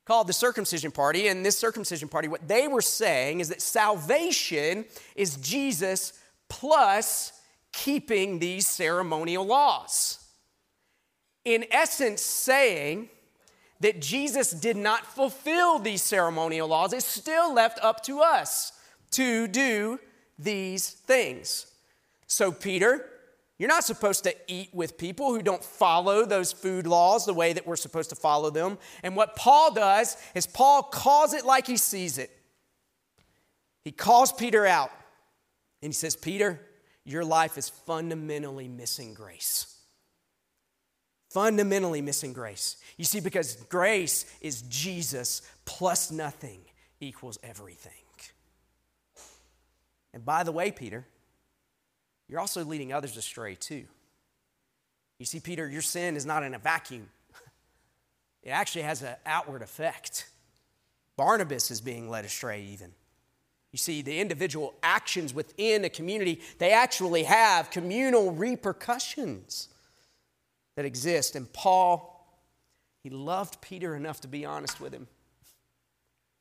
called 0.04 0.26
the 0.26 0.32
circumcision 0.32 0.90
party. 0.90 1.28
And 1.28 1.44
this 1.44 1.58
circumcision 1.58 2.08
party, 2.08 2.28
what 2.28 2.46
they 2.46 2.68
were 2.68 2.82
saying 2.82 3.40
is 3.40 3.48
that 3.48 3.62
salvation 3.62 4.84
is 5.14 5.36
Jesus 5.36 6.12
plus 6.48 7.32
keeping 7.72 8.38
these 8.38 8.66
ceremonial 8.66 9.46
laws. 9.46 10.18
In 11.44 11.66
essence, 11.70 12.22
saying 12.22 13.10
that 13.80 14.00
Jesus 14.00 14.50
did 14.50 14.76
not 14.76 15.04
fulfill 15.04 15.78
these 15.78 16.02
ceremonial 16.02 16.68
laws, 16.68 16.92
it's 16.92 17.06
still 17.06 17.52
left 17.52 17.78
up 17.82 18.02
to 18.04 18.20
us 18.20 18.72
to 19.12 19.46
do 19.48 19.98
these 20.38 20.90
things. 20.90 21.66
So, 22.26 22.50
Peter, 22.52 23.06
you're 23.58 23.68
not 23.68 23.84
supposed 23.84 24.24
to 24.24 24.34
eat 24.48 24.70
with 24.72 24.98
people 24.98 25.32
who 25.34 25.42
don't 25.42 25.62
follow 25.62 26.24
those 26.24 26.52
food 26.52 26.86
laws 26.86 27.24
the 27.24 27.34
way 27.34 27.52
that 27.52 27.66
we're 27.66 27.76
supposed 27.76 28.10
to 28.10 28.16
follow 28.16 28.50
them. 28.50 28.78
And 29.02 29.14
what 29.14 29.36
Paul 29.36 29.72
does 29.72 30.16
is 30.34 30.46
Paul 30.46 30.82
calls 30.82 31.34
it 31.34 31.44
like 31.44 31.66
he 31.66 31.76
sees 31.76 32.18
it. 32.18 32.30
He 33.84 33.92
calls 33.92 34.32
Peter 34.32 34.66
out 34.66 34.90
and 35.82 35.90
he 35.90 35.94
says, 35.94 36.16
Peter, 36.16 36.60
your 37.04 37.24
life 37.24 37.56
is 37.58 37.68
fundamentally 37.68 38.66
missing 38.66 39.14
grace. 39.14 39.70
Fundamentally 41.30 42.00
missing 42.00 42.32
grace. 42.32 42.76
You 42.96 43.04
see, 43.04 43.20
because 43.20 43.56
grace 43.68 44.24
is 44.40 44.62
Jesus 44.62 45.42
plus 45.64 46.10
nothing 46.10 46.60
equals 47.00 47.38
everything. 47.42 47.92
And 50.14 50.24
by 50.24 50.44
the 50.44 50.52
way, 50.52 50.70
Peter, 50.70 51.06
you're 52.34 52.40
also 52.40 52.64
leading 52.64 52.92
others 52.92 53.16
astray 53.16 53.54
too. 53.54 53.84
You 55.20 55.24
see, 55.24 55.38
Peter, 55.38 55.70
your 55.70 55.82
sin 55.82 56.16
is 56.16 56.26
not 56.26 56.42
in 56.42 56.52
a 56.52 56.58
vacuum, 56.58 57.08
it 58.42 58.50
actually 58.50 58.82
has 58.82 59.02
an 59.02 59.14
outward 59.24 59.62
effect. 59.62 60.28
Barnabas 61.16 61.70
is 61.70 61.80
being 61.80 62.10
led 62.10 62.24
astray, 62.24 62.64
even. 62.72 62.90
You 63.70 63.78
see, 63.78 64.02
the 64.02 64.18
individual 64.18 64.74
actions 64.82 65.32
within 65.32 65.84
a 65.84 65.88
community, 65.88 66.40
they 66.58 66.72
actually 66.72 67.22
have 67.22 67.70
communal 67.70 68.32
repercussions 68.32 69.68
that 70.74 70.84
exist. 70.84 71.36
And 71.36 71.52
Paul, 71.52 72.36
he 73.04 73.10
loved 73.10 73.60
Peter 73.60 73.94
enough 73.94 74.20
to 74.22 74.28
be 74.28 74.44
honest 74.44 74.80
with 74.80 74.92
him. 74.92 75.06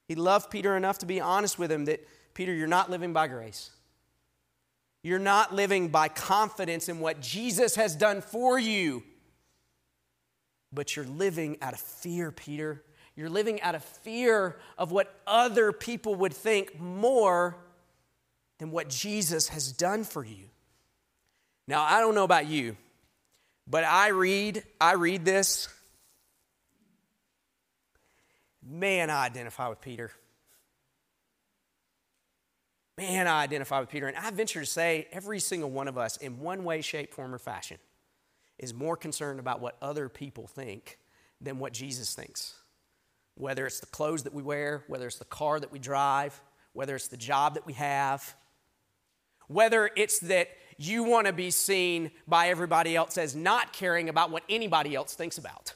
He 0.08 0.16
loved 0.16 0.50
Peter 0.50 0.76
enough 0.76 0.98
to 0.98 1.06
be 1.06 1.22
honest 1.22 1.60
with 1.60 1.72
him 1.72 1.86
that, 1.86 2.04
Peter, 2.34 2.52
you're 2.52 2.66
not 2.66 2.90
living 2.90 3.14
by 3.14 3.28
grace. 3.28 3.70
You're 5.04 5.20
not 5.20 5.54
living 5.54 5.90
by 5.90 6.08
confidence 6.08 6.88
in 6.88 7.00
what 7.00 7.20
Jesus 7.20 7.76
has 7.76 7.96
done 7.96 8.22
for 8.22 8.58
you, 8.58 9.04
but 10.72 10.96
you're 10.96 11.06
living 11.06 11.58
out 11.62 11.74
of 11.74 11.80
fear, 11.80 12.32
Peter. 12.32 12.82
You're 13.16 13.30
living 13.30 13.62
out 13.62 13.76
of 13.76 13.84
fear 13.84 14.58
of 14.78 14.92
what 14.92 15.14
other 15.28 15.74
people 15.74 16.16
would 16.16 16.34
think 16.34 16.80
more 16.80 17.58
than 18.60 18.72
what 18.72 18.90
Jesus 18.90 19.50
has 19.50 19.74
done 19.74 20.06
for 20.06 20.24
you. 20.24 20.46
Now, 21.68 21.84
I 21.84 22.00
don't 22.00 22.16
know 22.16 22.24
about 22.24 22.48
you, 22.48 22.78
but 23.68 23.84
I 23.84 24.10
read, 24.10 24.64
I 24.80 24.94
read 24.94 25.26
this. 25.26 25.68
Man, 28.66 29.10
I 29.10 29.26
identify 29.26 29.68
with 29.68 29.82
Peter. 29.82 30.12
Man, 32.98 33.28
I 33.28 33.42
identify 33.42 33.80
with 33.80 33.90
Peter. 33.90 34.08
And 34.08 34.16
I 34.16 34.30
venture 34.32 34.60
to 34.60 34.66
say 34.66 35.08
every 35.12 35.40
single 35.40 35.72
one 35.72 35.88
of 35.88 35.98
us, 35.98 36.18
in 36.18 36.40
one 36.40 36.64
way, 36.64 36.82
shape, 36.82 37.14
form, 37.14 37.34
or 37.34 37.40
fashion, 37.40 37.78
is 38.60 38.74
more 38.74 38.96
concerned 38.96 39.40
about 39.40 39.62
what 39.62 39.78
other 39.82 40.10
people 40.10 40.46
think 40.46 41.00
than 41.42 41.58
what 41.58 41.74
Jesus 41.74 42.14
thinks. 42.14 42.54
whether 43.36 43.66
it's 43.66 43.80
the 43.80 43.88
clothes 43.88 44.24
that 44.24 44.34
we 44.34 44.44
wear, 44.44 44.84
whether 44.88 45.08
it's 45.08 45.18
the 45.18 45.26
car 45.26 45.60
that 45.60 45.72
we 45.72 45.80
drive, 45.80 46.40
whether 46.74 46.96
it's 46.96 47.08
the 47.08 47.18
job 47.18 47.56
that 47.56 47.66
we 47.66 47.74
have, 47.74 48.36
whether 49.48 49.90
it's 49.96 50.20
that 50.20 50.50
you 50.78 51.04
want 51.04 51.28
to 51.28 51.34
be 51.34 51.52
seen 51.52 52.12
by 52.28 52.50
everybody 52.50 52.96
else 52.96 53.18
as 53.18 53.36
not 53.36 53.74
caring 53.74 54.10
about 54.10 54.32
what 54.32 54.44
anybody 54.50 54.96
else 54.96 55.14
thinks 55.14 55.38
about. 55.38 55.74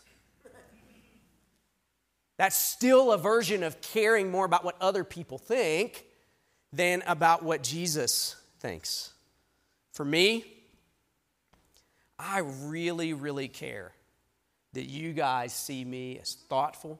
That's 2.37 2.55
still 2.55 3.11
a 3.11 3.17
version 3.17 3.63
of 3.63 3.81
caring 3.81 4.29
more 4.29 4.45
about 4.45 4.63
what 4.63 4.75
other 4.79 5.03
people 5.03 5.39
think 5.39 6.05
than 6.73 7.03
about 7.07 7.43
what 7.43 7.63
Jesus 7.63 8.35
thinks. 8.59 9.11
For 9.93 10.05
me, 10.05 10.45
I 12.19 12.39
really, 12.39 13.13
really 13.13 13.47
care 13.47 13.93
that 14.73 14.85
you 14.85 15.13
guys 15.13 15.53
see 15.53 15.83
me 15.83 16.19
as 16.19 16.35
thoughtful, 16.49 16.99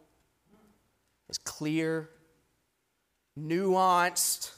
as 1.29 1.37
clear, 1.37 2.09
nuanced, 3.37 4.51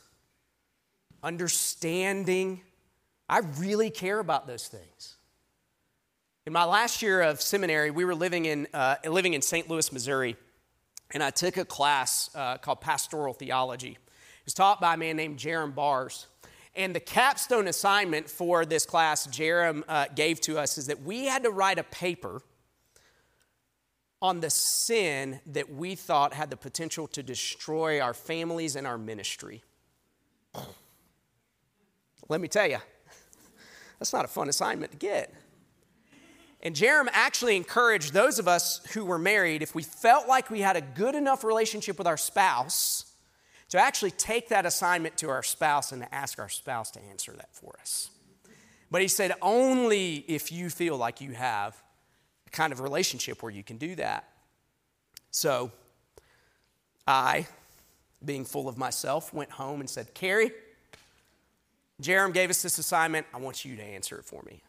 understanding. 1.24 2.62
I 3.28 3.40
really 3.58 3.90
care 3.90 4.20
about 4.20 4.48
those 4.48 4.68
things. 4.68 5.16
In 6.46 6.54
my 6.54 6.66
last 6.66 7.02
year 7.02 7.22
of 7.22 7.42
seminary, 7.42 7.92
we 7.92 8.06
were 8.06 8.16
living 8.16 8.46
in, 8.46 8.68
uh, 8.74 8.96
living 9.06 9.34
in 9.34 9.42
St. 9.42 9.70
Louis, 9.70 9.92
Missouri, 9.92 10.36
and 11.12 11.22
I 11.22 11.30
took 11.30 11.58
a 11.58 11.66
class 11.66 12.30
uh, 12.34 12.58
called 12.58 12.82
Pastoral 12.82 13.34
Theology. 13.34 13.98
Was 14.50 14.56
taught 14.56 14.82
by 14.82 14.96
a 14.96 14.98
man 14.98 15.16
named 15.16 15.38
Jerram 15.38 15.76
Barrs. 15.76 16.26
And 16.76 16.96
the 16.96 17.00
capstone 17.00 17.68
assignment 17.68 18.28
for 18.28 18.66
this 18.66 18.84
class 18.84 19.28
Jerram 19.28 19.84
uh, 19.88 20.08
gave 20.16 20.42
to 20.42 20.58
us 20.58 20.80
is 20.80 20.88
that 20.88 21.04
we 21.04 21.26
had 21.26 21.44
to 21.44 21.52
write 21.52 21.78
a 21.78 21.84
paper 21.84 22.42
on 24.24 24.40
the 24.40 24.50
sin 24.50 25.40
that 25.46 25.72
we 25.72 25.94
thought 25.94 26.34
had 26.34 26.50
the 26.50 26.58
potential 26.58 27.08
to 27.10 27.22
destroy 27.22 28.02
our 28.02 28.16
families 28.16 28.76
and 28.76 28.88
our 28.88 28.98
ministry. 28.98 29.62
Let 32.28 32.42
me 32.42 32.48
tell 32.48 32.66
you, 32.68 32.80
that's 34.00 34.14
not 34.14 34.26
a 34.26 34.28
fun 34.28 34.50
assignment 34.50 34.94
to 34.94 34.98
get. 34.98 35.32
And 36.64 36.74
Jerram 36.74 37.08
actually 37.12 37.56
encouraged 37.56 38.14
those 38.14 38.40
of 38.40 38.48
us 38.48 38.84
who 38.96 39.06
were 39.06 39.20
married, 39.20 39.62
if 39.62 39.76
we 39.76 39.84
felt 39.84 40.28
like 40.28 40.50
we 40.50 40.62
had 40.62 40.76
a 40.76 40.82
good 40.82 41.14
enough 41.14 41.44
relationship 41.44 42.00
with 42.00 42.08
our 42.08 42.18
spouse, 42.18 43.06
to 43.70 43.78
actually 43.78 44.12
take 44.12 44.50
that 44.50 44.66
assignment 44.66 45.18
to 45.18 45.30
our 45.30 45.44
spouse 45.44 45.92
and 45.92 46.02
to 46.02 46.14
ask 46.14 46.40
our 46.40 46.50
spouse 46.50 46.92
to 46.92 47.00
answer 47.10 47.32
that 47.34 47.54
for 47.54 47.76
us. 47.80 48.10
But 48.92 49.02
he 49.02 49.08
said, 49.08 49.34
only 49.42 50.26
if 50.28 50.52
you 50.52 50.70
feel 50.70 50.98
like 50.98 51.22
you 51.22 51.32
have 51.34 51.82
a 52.48 52.50
kind 52.50 52.74
of 52.74 52.80
relationship 52.80 53.44
where 53.44 53.52
you 53.52 53.64
can 53.64 53.78
do 53.78 53.96
that. 53.96 54.28
So 55.30 55.72
I, 57.06 57.48
being 58.26 58.46
full 58.46 58.68
of 58.68 58.78
myself, 58.78 59.32
went 59.34 59.52
home 59.52 59.80
and 59.80 59.90
said, 59.90 60.16
Carrie, 60.16 60.52
Jerram 62.02 62.34
gave 62.34 62.50
us 62.50 62.64
this 62.64 62.80
assignment. 62.80 63.28
I 63.34 63.38
want 63.38 63.64
you 63.64 63.76
to 63.76 63.84
answer 63.84 64.18
it 64.18 64.26
for 64.26 64.42
me. 64.44 64.64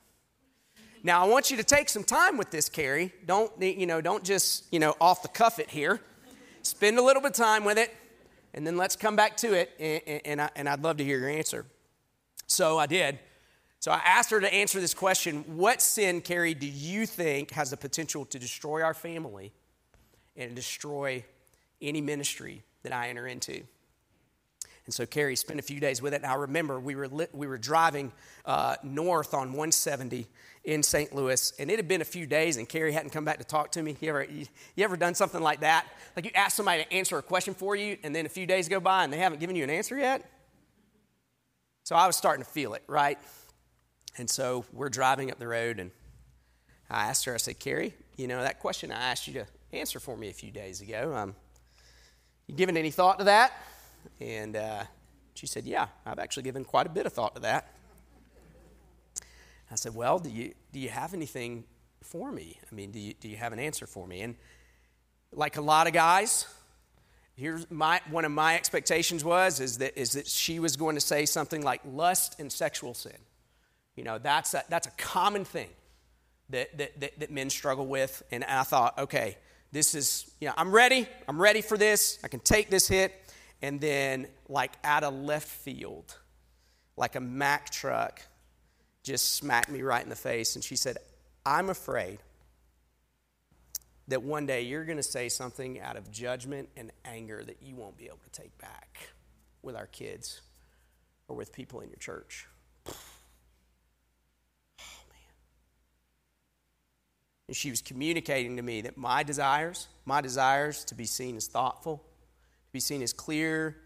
Now, 1.02 1.24
I 1.24 1.28
want 1.28 1.50
you 1.50 1.56
to 1.56 1.64
take 1.64 1.88
some 1.88 2.04
time 2.04 2.36
with 2.36 2.50
this, 2.50 2.68
Carrie. 2.68 3.12
Don't, 3.24 3.50
you 3.62 3.86
know, 3.86 4.02
don't 4.02 4.22
just, 4.22 4.66
you 4.70 4.78
know, 4.78 4.94
off 5.00 5.22
the 5.22 5.28
cuff 5.28 5.58
it 5.58 5.70
here. 5.70 6.00
Spend 6.60 6.98
a 6.98 7.02
little 7.02 7.22
bit 7.22 7.30
of 7.30 7.36
time 7.36 7.64
with 7.64 7.78
it 7.78 7.94
and 8.54 8.66
then 8.66 8.76
let's 8.76 8.96
come 8.96 9.16
back 9.16 9.36
to 9.38 9.52
it, 9.54 9.70
and, 9.78 10.20
and, 10.24 10.42
I, 10.42 10.50
and 10.56 10.68
I'd 10.68 10.82
love 10.82 10.96
to 10.98 11.04
hear 11.04 11.18
your 11.18 11.28
answer. 11.28 11.66
So 12.46 12.78
I 12.78 12.86
did. 12.86 13.18
So 13.78 13.90
I 13.90 14.00
asked 14.04 14.30
her 14.30 14.40
to 14.40 14.52
answer 14.52 14.80
this 14.80 14.94
question 14.94 15.44
What 15.56 15.80
sin, 15.80 16.20
Carrie, 16.20 16.54
do 16.54 16.66
you 16.66 17.06
think 17.06 17.52
has 17.52 17.70
the 17.70 17.76
potential 17.76 18.24
to 18.26 18.38
destroy 18.38 18.82
our 18.82 18.94
family 18.94 19.52
and 20.36 20.54
destroy 20.54 21.24
any 21.80 22.00
ministry 22.00 22.62
that 22.82 22.92
I 22.92 23.08
enter 23.08 23.26
into? 23.26 23.62
And 24.90 24.94
so 24.96 25.06
Carrie 25.06 25.36
spent 25.36 25.60
a 25.60 25.62
few 25.62 25.78
days 25.78 26.02
with 26.02 26.14
it. 26.14 26.16
And 26.16 26.26
I 26.26 26.34
remember 26.34 26.80
we 26.80 26.96
were, 26.96 27.08
we 27.32 27.46
were 27.46 27.58
driving 27.58 28.10
uh, 28.44 28.74
north 28.82 29.34
on 29.34 29.52
170 29.52 30.26
in 30.64 30.82
St. 30.82 31.14
Louis, 31.14 31.52
and 31.60 31.70
it 31.70 31.76
had 31.76 31.86
been 31.86 32.00
a 32.00 32.04
few 32.04 32.26
days, 32.26 32.56
and 32.56 32.68
Carrie 32.68 32.92
hadn't 32.92 33.10
come 33.10 33.24
back 33.24 33.38
to 33.38 33.44
talk 33.44 33.70
to 33.70 33.82
me. 33.84 33.96
You 34.00 34.08
ever, 34.08 34.24
you, 34.24 34.46
you, 34.74 34.82
ever 34.82 34.96
done 34.96 35.14
something 35.14 35.40
like 35.40 35.60
that? 35.60 35.86
Like 36.16 36.24
you 36.24 36.32
ask 36.34 36.56
somebody 36.56 36.82
to 36.82 36.92
answer 36.92 37.16
a 37.18 37.22
question 37.22 37.54
for 37.54 37.76
you, 37.76 37.98
and 38.02 38.12
then 38.12 38.26
a 38.26 38.28
few 38.28 38.46
days 38.46 38.68
go 38.68 38.80
by 38.80 39.04
and 39.04 39.12
they 39.12 39.18
haven't 39.18 39.38
given 39.38 39.54
you 39.54 39.62
an 39.62 39.70
answer 39.70 39.96
yet? 39.96 40.28
So 41.84 41.94
I 41.94 42.08
was 42.08 42.16
starting 42.16 42.44
to 42.44 42.50
feel 42.50 42.74
it, 42.74 42.82
right? 42.88 43.16
And 44.18 44.28
so 44.28 44.64
we're 44.72 44.88
driving 44.88 45.30
up 45.30 45.38
the 45.38 45.46
road, 45.46 45.78
and 45.78 45.92
I 46.90 47.06
asked 47.06 47.26
her, 47.26 47.34
I 47.34 47.36
said, 47.36 47.60
Carrie, 47.60 47.94
you 48.16 48.26
know, 48.26 48.42
that 48.42 48.58
question 48.58 48.90
I 48.90 49.12
asked 49.12 49.28
you 49.28 49.34
to 49.34 49.46
answer 49.72 50.00
for 50.00 50.16
me 50.16 50.30
a 50.30 50.34
few 50.34 50.50
days 50.50 50.80
ago, 50.80 51.14
um, 51.14 51.36
you 52.48 52.56
given 52.56 52.76
any 52.76 52.90
thought 52.90 53.20
to 53.20 53.26
that? 53.26 53.52
And 54.20 54.56
uh, 54.56 54.84
she 55.34 55.46
said, 55.46 55.66
Yeah, 55.66 55.88
I've 56.04 56.18
actually 56.18 56.44
given 56.44 56.64
quite 56.64 56.86
a 56.86 56.90
bit 56.90 57.06
of 57.06 57.12
thought 57.12 57.34
to 57.34 57.40
that. 57.42 57.72
I 59.70 59.74
said, 59.76 59.94
Well, 59.94 60.18
do 60.18 60.30
you, 60.30 60.54
do 60.72 60.78
you 60.78 60.88
have 60.88 61.14
anything 61.14 61.64
for 62.02 62.32
me? 62.32 62.58
I 62.70 62.74
mean, 62.74 62.90
do 62.90 62.98
you, 62.98 63.14
do 63.14 63.28
you 63.28 63.36
have 63.36 63.52
an 63.52 63.58
answer 63.58 63.86
for 63.86 64.06
me? 64.06 64.20
And 64.22 64.36
like 65.32 65.56
a 65.56 65.60
lot 65.60 65.86
of 65.86 65.92
guys, 65.92 66.46
here's 67.36 67.70
my, 67.70 68.00
one 68.10 68.24
of 68.24 68.32
my 68.32 68.54
expectations 68.54 69.24
was 69.24 69.60
is 69.60 69.78
that, 69.78 69.98
is 69.98 70.12
that 70.12 70.26
she 70.26 70.58
was 70.58 70.76
going 70.76 70.94
to 70.94 71.00
say 71.00 71.24
something 71.24 71.62
like 71.62 71.80
lust 71.84 72.38
and 72.40 72.52
sexual 72.52 72.94
sin. 72.94 73.16
You 73.96 74.04
know, 74.04 74.18
that's 74.18 74.54
a, 74.54 74.64
that's 74.68 74.86
a 74.86 74.92
common 74.92 75.44
thing 75.44 75.68
that, 76.50 76.76
that, 76.78 77.00
that, 77.00 77.20
that 77.20 77.30
men 77.30 77.50
struggle 77.50 77.86
with. 77.86 78.22
And 78.30 78.44
I 78.44 78.62
thought, 78.62 78.98
okay, 78.98 79.36
this 79.72 79.94
is, 79.94 80.30
you 80.40 80.48
know, 80.48 80.54
I'm 80.56 80.72
ready. 80.72 81.06
I'm 81.28 81.40
ready 81.40 81.62
for 81.62 81.76
this. 81.76 82.18
I 82.24 82.28
can 82.28 82.40
take 82.40 82.70
this 82.70 82.88
hit. 82.88 83.14
And 83.62 83.80
then, 83.80 84.26
like 84.48 84.72
out 84.84 85.04
of 85.04 85.14
left 85.14 85.48
field, 85.48 86.16
like 86.96 87.14
a 87.14 87.20
Mack 87.20 87.70
truck, 87.70 88.22
just 89.02 89.36
smacked 89.36 89.70
me 89.70 89.82
right 89.82 90.02
in 90.02 90.08
the 90.08 90.16
face. 90.16 90.54
And 90.54 90.64
she 90.64 90.76
said, 90.76 90.98
I'm 91.44 91.70
afraid 91.70 92.18
that 94.08 94.22
one 94.22 94.44
day 94.44 94.62
you're 94.62 94.84
going 94.84 94.96
to 94.96 95.02
say 95.02 95.28
something 95.28 95.80
out 95.80 95.96
of 95.96 96.10
judgment 96.10 96.68
and 96.76 96.90
anger 97.04 97.42
that 97.44 97.58
you 97.62 97.76
won't 97.76 97.96
be 97.96 98.06
able 98.06 98.18
to 98.18 98.40
take 98.40 98.56
back 98.58 98.98
with 99.62 99.76
our 99.76 99.86
kids 99.86 100.40
or 101.28 101.36
with 101.36 101.52
people 101.52 101.80
in 101.80 101.88
your 101.88 101.98
church. 101.98 102.46
Oh, 104.80 105.04
man. 105.10 105.18
And 107.48 107.56
she 107.56 107.70
was 107.70 107.82
communicating 107.82 108.56
to 108.56 108.62
me 108.62 108.80
that 108.82 108.96
my 108.96 109.22
desires, 109.22 109.86
my 110.04 110.20
desires 110.20 110.84
to 110.86 110.94
be 110.94 111.04
seen 111.04 111.36
as 111.36 111.46
thoughtful, 111.46 112.02
be 112.72 112.80
seen 112.80 113.02
as 113.02 113.12
clear, 113.12 113.76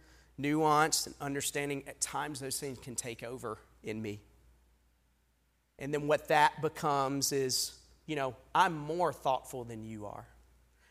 nuanced, 0.41 1.07
and 1.07 1.15
understanding, 1.21 1.85
at 1.87 2.01
times 2.01 2.41
those 2.41 2.59
things 2.59 2.79
can 2.79 2.95
take 2.95 3.23
over 3.23 3.59
in 3.83 4.01
me. 4.01 4.21
And 5.79 5.93
then 5.93 6.07
what 6.07 6.29
that 6.29 6.61
becomes 6.63 7.33
is, 7.33 7.79
you 8.07 8.17
know, 8.17 8.37
I'm 8.55 8.77
more 8.77 9.13
thoughtful 9.13 9.65
than 9.65 9.85
you 9.85 10.07
are. 10.07 10.27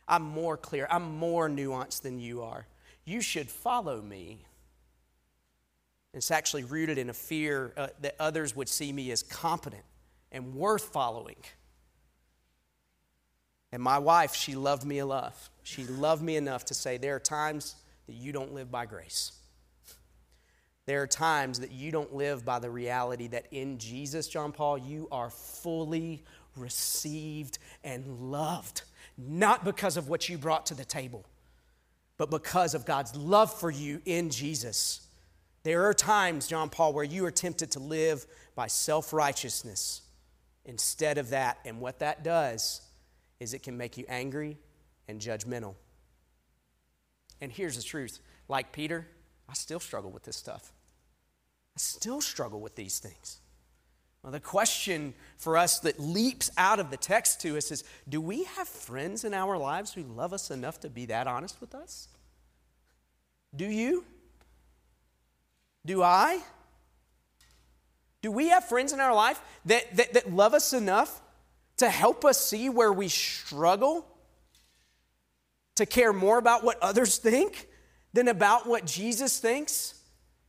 I'm 0.08 0.24
more 0.24 0.58
clear. 0.58 0.88
I'm 0.90 1.16
more 1.16 1.50
nuanced 1.50 2.02
than 2.02 2.20
you 2.20 2.42
are. 2.44 2.68
You 3.06 3.22
should 3.22 3.50
follow 3.50 4.02
me. 4.02 4.46
It's 6.14 6.32
actually 6.32 6.64
rooted 6.64 6.98
in 6.98 7.10
a 7.10 7.14
fear 7.14 7.74
uh, 7.76 7.88
that 8.02 8.16
others 8.20 8.56
would 8.56 8.70
see 8.70 8.92
me 8.92 9.12
as 9.12 9.24
competent 9.24 9.84
and 10.32 10.54
worth 10.54 10.84
following. 10.84 11.38
And 13.72 13.82
my 13.82 13.98
wife, 13.98 14.36
she 14.36 14.54
loved 14.54 14.86
me 14.86 15.00
enough. 15.00 15.50
She 15.64 15.86
loved 15.86 16.22
me 16.22 16.36
enough 16.36 16.66
to 16.66 16.74
say, 16.74 16.98
There 16.98 17.16
are 17.16 17.20
times 17.20 17.76
that 18.08 18.13
you 18.13 18.32
don't 18.32 18.54
live 18.54 18.72
by 18.72 18.86
grace. 18.86 19.34
There 20.86 21.02
are 21.02 21.08
times 21.08 21.60
that 21.62 21.72
you 21.72 21.92
don't 21.92 22.13
live 22.13 22.44
by 22.44 22.60
the 22.60 22.70
reality 22.70 23.28
that 23.28 23.48
in 23.52 23.78
Jesus, 23.78 24.28
John 24.28 24.52
Paul, 24.52 24.78
you 24.78 25.08
are 25.12 25.30
fully 25.30 26.24
received 26.58 27.58
and 27.84 28.32
loved, 28.32 28.84
not 29.18 29.63
because 29.63 29.96
of 29.96 30.10
what 30.10 30.28
you 30.28 30.38
brought 30.38 30.66
to 30.68 30.76
the 30.76 30.84
table, 30.84 31.26
but 32.18 32.30
because 32.30 32.74
of 32.74 32.86
God's 32.86 33.16
love 33.16 33.54
for 33.58 33.72
you 33.72 34.02
in 34.06 34.30
Jesus. 34.30 35.08
There 35.63 35.86
are 35.86 35.94
times, 35.94 36.48
John 36.48 36.70
Paul, 36.70 36.92
where 36.92 37.06
you 37.06 37.26
are 37.26 37.32
tempted 37.32 37.72
to 37.72 37.80
live 37.80 38.26
by 38.54 38.68
self 38.68 39.13
righteousness 39.13 40.02
instead 40.66 41.18
of 41.18 41.30
that. 41.30 41.60
And 41.63 41.80
what 41.80 42.00
that 42.00 42.24
does 42.24 42.82
is 43.39 43.54
it 43.54 43.63
can 43.63 43.78
make 43.78 43.98
you 43.98 44.06
angry 44.10 44.58
and 45.08 45.20
judgmental. 45.22 45.76
And 47.44 47.52
here's 47.52 47.76
the 47.76 47.84
truth 47.84 48.22
like 48.48 48.72
Peter, 48.72 49.06
I 49.50 49.54
still 49.54 49.82
struggle 49.82 50.10
with 50.10 50.24
this 50.24 50.38
stuff. 50.38 50.72
I 51.76 51.80
still 51.80 52.22
struggle 52.22 52.62
with 52.62 52.76
these 52.76 53.00
things. 53.00 53.42
Well, 54.22 54.32
the 54.32 54.40
question 54.40 55.14
for 55.36 55.58
us 55.58 55.80
that 55.80 56.00
leaps 56.00 56.50
out 56.58 56.80
of 56.80 56.90
the 56.90 56.96
text 56.96 57.42
to 57.42 57.58
us 57.58 57.70
is 57.70 57.84
do 58.08 58.22
we 58.22 58.46
have 58.46 58.70
friends 58.70 59.26
in 59.26 59.34
our 59.34 59.58
lives 59.58 59.94
who 59.94 60.04
love 60.04 60.32
us 60.32 60.52
enough 60.52 60.80
to 60.82 60.90
be 60.90 61.06
that 61.08 61.28
honest 61.28 61.60
with 61.60 61.76
us? 61.76 62.08
Do 63.54 63.66
you? 63.66 64.06
Do 65.86 66.02
I? 66.02 66.42
Do 68.22 68.32
we 68.32 68.50
have 68.50 68.70
friends 68.70 68.94
in 68.94 69.02
our 69.02 69.14
life 69.14 69.42
that, 69.66 69.94
that, 69.98 70.14
that 70.14 70.32
love 70.32 70.54
us 70.54 70.72
enough 70.72 71.22
to 71.78 71.90
help 71.90 72.24
us 72.24 72.40
see 72.40 72.70
where 72.70 72.94
we 72.94 73.10
struggle 73.10 74.08
to 75.76 75.86
care 75.86 76.14
more 76.14 76.38
about 76.38 76.64
what 76.64 76.82
others 76.82 77.18
think 77.18 77.68
than 78.14 78.28
about 78.28 78.68
what 78.68 78.86
Jesus 78.86 79.40
thinks? 79.40 79.96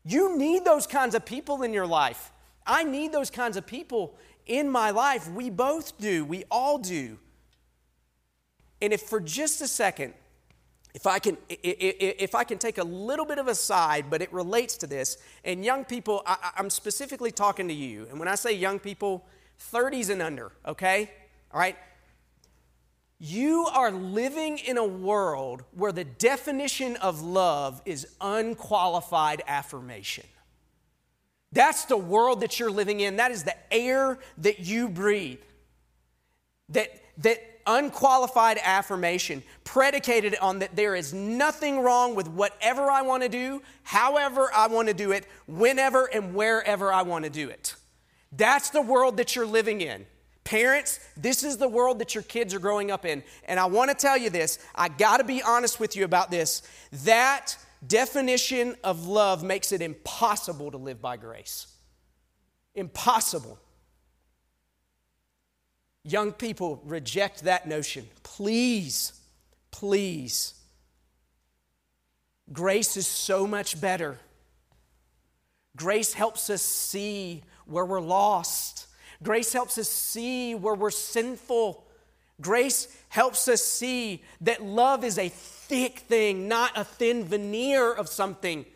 You 0.05 0.37
need 0.37 0.65
those 0.65 0.87
kinds 0.87 1.15
of 1.15 1.25
people 1.25 1.63
in 1.63 1.73
your 1.73 1.87
life. 1.87 2.31
I 2.67 2.85
need 2.85 3.13
those 3.13 3.31
kinds 3.31 3.57
of 3.57 3.67
people 3.67 4.17
in 4.47 4.69
my 4.69 4.91
life. 4.91 5.29
We 5.31 5.51
both 5.51 5.99
do. 5.99 6.25
We 6.25 6.45
all 6.51 6.79
do. 6.79 7.19
And 8.83 8.93
if 8.93 9.03
for 9.03 9.21
just 9.21 9.61
a 9.63 9.69
second, 9.69 10.15
if 10.95 11.07
I 11.07 11.19
can, 11.19 11.37
if 11.49 12.35
I 12.35 12.45
can 12.45 12.59
take 12.59 12.79
a 12.79 12.85
little 12.85 13.27
bit 13.27 13.39
of 13.39 13.49
a 13.49 13.55
side, 13.55 14.07
but 14.11 14.23
it 14.23 14.33
relates 14.33 14.77
to 14.79 14.87
this, 14.87 15.17
and 15.45 15.65
young 15.65 15.85
people, 15.85 16.23
I, 16.25 16.53
I'm 16.57 16.71
specifically 16.71 17.33
talking 17.33 17.67
to 17.69 17.75
you. 17.75 18.07
And 18.11 18.19
when 18.19 18.29
I 18.29 18.37
say 18.37 18.53
young 18.53 18.79
people, 18.79 19.27
30s 19.73 20.11
and 20.11 20.23
under, 20.23 20.53
okay? 20.67 21.11
All 21.53 21.59
right? 21.59 21.77
You 23.19 23.67
are 23.67 23.91
living 23.91 24.59
in 24.59 24.77
a 24.77 24.85
world 24.85 25.63
where 25.73 25.93
the 25.93 26.05
definition 26.05 26.97
of 26.97 27.23
love 27.23 27.81
is 27.85 28.07
unqualified 28.21 29.43
affirmation. 29.47 30.27
That's 31.53 31.85
the 31.85 31.97
world 31.97 32.41
that 32.41 32.59
you're 32.59 32.71
living 32.71 33.01
in. 33.01 33.17
That 33.17 33.31
is 33.31 33.45
the 33.45 33.57
air 33.73 34.19
that 34.39 34.59
you 34.59 34.89
breathe. 34.89 35.39
That, 36.71 36.89
that 37.19 37.39
unqualified 37.67 38.59
affirmation 38.63 39.43
predicated 39.63 40.37
on 40.41 40.59
that 40.59 40.75
there 40.75 40.95
is 40.95 41.15
nothing 41.15 41.81
wrong 41.81 42.15
with 42.15 42.29
whatever 42.29 42.91
I 42.91 43.03
want 43.03 43.23
to 43.23 43.29
do, 43.29 43.63
however 43.85 44.51
I 44.55 44.67
want 44.67 44.89
to 44.89 44.95
do 44.95 45.13
it, 45.13 45.27
whenever 45.47 46.07
and 46.07 46.35
wherever 46.35 46.93
I 46.93 47.03
want 47.03 47.25
to 47.25 47.31
do 47.31 47.49
it. 47.49 47.77
That's 48.33 48.71
the 48.71 48.83
world 48.83 49.17
that 49.19 49.37
you're 49.37 49.47
living 49.47 49.81
in. 49.81 50.07
Parents, 50.45 51.01
this 51.17 51.43
is 51.43 51.57
the 51.57 51.69
world 51.69 51.99
that 52.01 52.15
your 52.15 52.23
kids 52.23 52.55
are 52.55 52.59
growing 52.59 52.91
up 52.91 53.07
in. 53.07 53.23
And 53.47 53.59
I 53.59 53.65
want 53.65 53.91
to 53.91 53.97
tell 53.97 54.17
you 54.17 54.29
this, 54.29 54.59
I 54.75 54.89
got 54.89 55.17
to 55.17 55.25
be 55.25 55.43
honest 55.43 55.81
with 55.81 55.97
you 55.97 56.05
about 56.05 56.31
this. 56.31 56.63
That 57.05 57.57
definition 57.87 58.77
of 58.85 59.07
love 59.07 59.43
makes 59.43 59.73
it 59.73 59.81
impossible 59.81 60.71
to 60.71 60.77
live 60.77 61.01
by 61.01 61.17
grace. 61.17 61.67
Impossible. 62.75 63.59
Young 66.03 66.33
people 66.33 66.83
reject 66.85 67.45
that 67.45 67.67
notion. 67.67 68.07
Please, 68.23 69.15
please. 69.71 70.55
Grace 72.53 72.99
is 72.99 73.07
so 73.07 73.47
much 73.47 73.81
better. 73.81 74.19
Grace 75.77 76.13
helps 76.13 76.51
us 76.51 76.61
see 76.61 77.43
where 77.67 77.87
we're 77.87 78.01
lost. 78.01 78.74
Grace 79.23 79.53
helps 79.53 79.79
us 79.79 79.89
see 79.89 80.55
where 80.55 80.75
we're 80.75 80.91
sinful. 80.91 81.85
Grace 82.41 82.89
helps 83.09 83.49
us 83.49 83.63
see 83.63 84.23
that 84.41 84.63
love 84.63 85.05
is 85.05 85.19
a 85.19 85.29
thick 85.29 86.01
thing, 86.01 86.49
not 86.49 86.73
a 86.77 86.85
thin 86.85 87.25
veneer 87.25 87.93
of 87.93 88.09
something, 88.09 88.67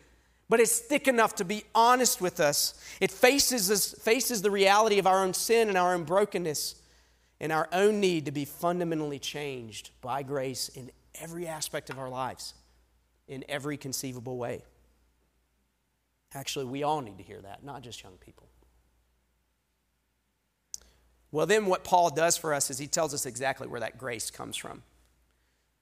but 0.47 0.59
it's 0.59 0.79
thick 0.79 1.07
enough 1.07 1.35
to 1.35 1.45
be 1.45 1.63
honest 1.75 2.21
with 2.21 2.39
us. 2.39 2.73
It 2.99 3.11
faces, 3.11 3.69
us, 3.69 3.93
faces 3.93 4.41
the 4.41 4.51
reality 4.51 4.97
of 4.97 5.07
our 5.07 5.23
own 5.23 5.33
sin 5.33 5.67
and 5.67 5.77
our 5.77 5.93
own 5.93 6.03
brokenness 6.03 6.75
and 7.39 7.51
our 7.51 7.69
own 7.71 7.99
need 7.99 8.25
to 8.25 8.31
be 8.31 8.45
fundamentally 8.45 9.19
changed 9.19 9.91
by 10.01 10.23
grace 10.23 10.69
in 10.69 10.91
every 11.15 11.47
aspect 11.47 11.89
of 11.89 11.97
our 11.99 12.09
lives, 12.09 12.53
in 13.27 13.45
every 13.47 13.77
conceivable 13.77 14.37
way. 14.37 14.63
Actually, 16.33 16.65
we 16.65 16.83
all 16.83 17.01
need 17.01 17.17
to 17.17 17.23
hear 17.23 17.41
that, 17.41 17.63
not 17.63 17.81
just 17.81 18.03
young 18.03 18.17
people. 18.17 18.48
Well, 21.31 21.45
then 21.45 21.67
what 21.67 21.83
Paul 21.83 22.09
does 22.09 22.37
for 22.37 22.53
us 22.53 22.69
is 22.69 22.79
he 22.79 22.87
tells 22.87 23.13
us 23.13 23.25
exactly 23.25 23.67
where 23.67 23.79
that 23.79 23.97
grace 23.97 24.31
comes 24.31 24.57
from. 24.57 24.83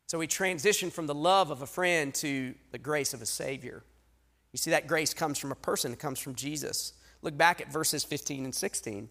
So 0.08 0.18
we 0.18 0.28
transition 0.28 0.90
from 0.90 1.08
the 1.08 1.16
love 1.16 1.52
of 1.52 1.62
a 1.62 1.68
friend 1.68 2.14
to 2.16 2.54
the 2.72 2.78
grace 2.78 3.14
of 3.14 3.22
a 3.22 3.26
Savior. 3.26 3.84
You 4.54 4.58
see, 4.58 4.72
that 4.72 4.88
grace 4.88 5.14
comes 5.14 5.38
from 5.38 5.52
a 5.52 5.56
person, 5.56 5.94
it 5.94 6.00
comes 6.00 6.20
from 6.20 6.36
Jesus. 6.36 6.94
Look 7.22 7.38
back 7.38 7.62
at 7.62 7.72
verses 7.72 8.04
15 8.04 8.46
and 8.46 8.56
16. 8.56 9.10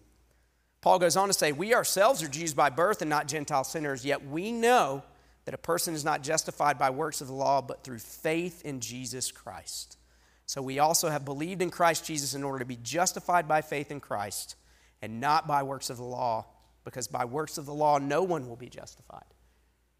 Paul 0.81 0.99
goes 0.99 1.17
on 1.17 1.27
to 1.27 1.33
say, 1.33 1.51
We 1.51 1.73
ourselves 1.73 2.23
are 2.23 2.27
Jews 2.27 2.53
by 2.53 2.69
birth 2.69 3.01
and 3.01 3.09
not 3.09 3.27
Gentile 3.27 3.63
sinners, 3.63 4.05
yet 4.05 4.25
we 4.25 4.51
know 4.51 5.03
that 5.45 5.53
a 5.53 5.59
person 5.59 5.93
is 5.93 6.03
not 6.03 6.23
justified 6.23 6.77
by 6.77 6.89
works 6.89 7.21
of 7.21 7.27
the 7.27 7.33
law, 7.33 7.61
but 7.61 7.83
through 7.83 7.99
faith 7.99 8.63
in 8.65 8.79
Jesus 8.79 9.31
Christ. 9.31 9.97
So 10.45 10.61
we 10.61 10.79
also 10.79 11.09
have 11.09 11.25
believed 11.25 11.61
in 11.61 11.69
Christ 11.69 12.05
Jesus 12.05 12.33
in 12.33 12.43
order 12.43 12.59
to 12.59 12.65
be 12.65 12.77
justified 12.81 13.47
by 13.47 13.61
faith 13.61 13.91
in 13.91 13.99
Christ 13.99 14.55
and 15.01 15.19
not 15.19 15.47
by 15.47 15.63
works 15.63 15.89
of 15.89 15.97
the 15.97 16.03
law, 16.03 16.45
because 16.83 17.07
by 17.07 17.25
works 17.25 17.57
of 17.57 17.65
the 17.65 17.73
law 17.73 17.97
no 17.97 18.23
one 18.23 18.47
will 18.47 18.55
be 18.55 18.69
justified. 18.69 19.25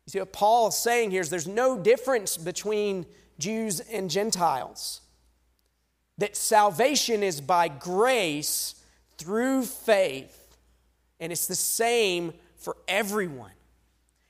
You 0.05 0.12
see, 0.12 0.19
what 0.19 0.31
Paul 0.31 0.69
is 0.69 0.75
saying 0.75 1.12
here 1.12 1.21
is 1.21 1.29
there's 1.29 1.47
no 1.47 1.77
difference 1.77 2.38
between 2.38 3.05
Jews 3.39 3.79
and 3.79 4.10
Gentiles. 4.10 5.01
That 6.17 6.36
salvation 6.36 7.23
is 7.23 7.41
by 7.41 7.67
grace 7.67 8.75
through 9.17 9.65
faith, 9.65 10.57
and 11.19 11.31
it's 11.31 11.47
the 11.47 11.55
same 11.55 12.33
for 12.55 12.77
everyone. 12.88 13.51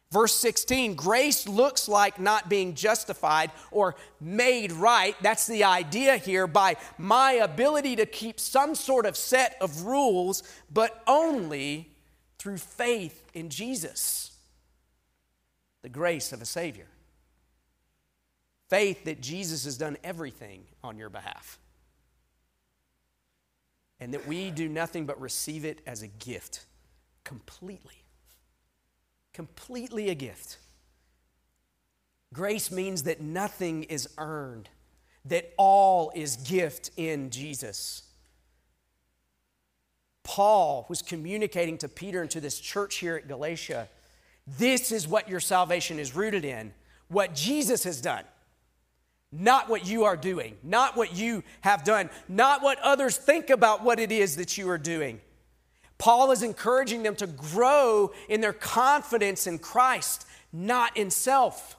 Verse 0.09 0.33
16, 0.35 0.95
grace 0.95 1.49
looks 1.49 1.89
like 1.89 2.17
not 2.17 2.47
being 2.47 2.75
justified 2.75 3.51
or 3.71 3.95
made 4.21 4.71
right. 4.71 5.15
That's 5.21 5.47
the 5.47 5.65
idea 5.65 6.15
here 6.15 6.47
by 6.47 6.77
my 6.97 7.33
ability 7.33 7.97
to 7.97 8.05
keep 8.05 8.39
some 8.39 8.73
sort 8.73 9.05
of 9.05 9.17
set 9.17 9.57
of 9.59 9.83
rules, 9.83 10.43
but 10.71 11.03
only 11.07 11.91
through 12.39 12.57
faith 12.57 13.29
in 13.33 13.49
Jesus, 13.49 14.31
the 15.81 15.89
grace 15.89 16.31
of 16.31 16.41
a 16.41 16.45
Savior. 16.45 16.87
Faith 18.69 19.03
that 19.03 19.19
Jesus 19.19 19.65
has 19.65 19.77
done 19.77 19.97
everything 20.05 20.63
on 20.83 20.97
your 20.97 21.09
behalf, 21.09 21.59
and 23.99 24.13
that 24.13 24.25
we 24.25 24.51
do 24.51 24.69
nothing 24.69 25.05
but 25.05 25.19
receive 25.19 25.65
it 25.65 25.81
as 25.85 26.01
a 26.01 26.07
gift 26.07 26.65
completely 27.25 28.03
completely 29.37 30.09
a 30.09 30.15
gift. 30.15 30.57
Grace 32.33 32.71
means 32.71 33.03
that 33.03 33.21
nothing 33.21 33.83
is 33.83 34.09
earned, 34.17 34.67
that 35.25 35.53
all 35.57 36.11
is 36.15 36.37
gift 36.37 36.89
in 36.97 37.29
Jesus. 37.29 38.01
Paul 40.23 40.87
was 40.89 41.03
communicating 41.03 41.77
to 41.77 41.87
Peter 41.87 42.19
and 42.23 42.31
to 42.31 42.41
this 42.41 42.59
church 42.59 42.95
here 42.95 43.15
at 43.15 43.27
Galatia 43.27 43.87
this 44.57 44.91
is 44.93 45.07
what 45.07 45.29
your 45.29 45.41
salvation 45.41 45.99
is 45.99 46.15
rooted 46.15 46.45
in, 46.45 46.73
what 47.09 47.35
Jesus 47.35 47.83
has 47.83 48.01
done. 48.01 48.23
Not 49.29 49.67
what 49.69 49.85
you 49.85 50.05
are 50.05 50.15
doing, 50.15 50.55
not 50.63 50.95
what 50.95 51.13
you 51.13 51.43
have 51.61 51.83
done, 51.83 52.09
not 52.29 52.63
what 52.63 52.79
others 52.79 53.17
think 53.17 53.49
about 53.49 53.83
what 53.83 53.99
it 53.99 54.09
is 54.09 54.37
that 54.37 54.57
you 54.57 54.69
are 54.69 54.77
doing. 54.77 55.19
Paul 55.97 56.31
is 56.31 56.43
encouraging 56.43 57.03
them 57.03 57.15
to 57.15 57.27
grow 57.27 58.11
in 58.29 58.41
their 58.41 58.53
confidence 58.53 59.47
in 59.47 59.59
Christ, 59.59 60.27
not 60.53 60.95
in 60.95 61.09
self. 61.09 61.75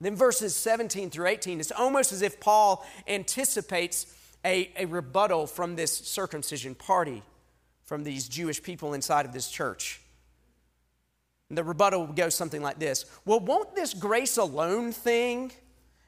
Then 0.00 0.14
verses 0.14 0.54
17 0.54 1.10
through 1.10 1.26
18, 1.26 1.58
it's 1.60 1.72
almost 1.72 2.12
as 2.12 2.22
if 2.22 2.38
Paul 2.38 2.86
anticipates 3.06 4.14
a, 4.44 4.70
a 4.76 4.84
rebuttal 4.84 5.46
from 5.46 5.74
this 5.74 5.92
circumcision 5.92 6.74
party, 6.74 7.22
from 7.84 8.04
these 8.04 8.28
Jewish 8.28 8.62
people 8.62 8.94
inside 8.94 9.26
of 9.26 9.32
this 9.32 9.50
church. 9.50 10.00
And 11.48 11.58
the 11.58 11.64
rebuttal 11.64 12.06
would 12.06 12.16
go 12.16 12.28
something 12.28 12.62
like 12.62 12.78
this 12.78 13.06
Well, 13.24 13.40
won't 13.40 13.74
this 13.74 13.94
grace 13.94 14.36
alone 14.36 14.92
thing 14.92 15.52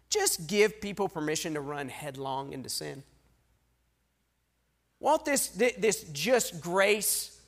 just 0.08 0.46
give 0.46 0.80
people 0.80 1.08
permission 1.08 1.54
to 1.54 1.60
run 1.60 1.88
headlong 1.88 2.52
into 2.52 2.68
sin? 2.68 3.02
Won't 5.00 5.24
this, 5.24 5.48
this 5.48 6.04
just 6.12 6.60
grace, 6.60 7.40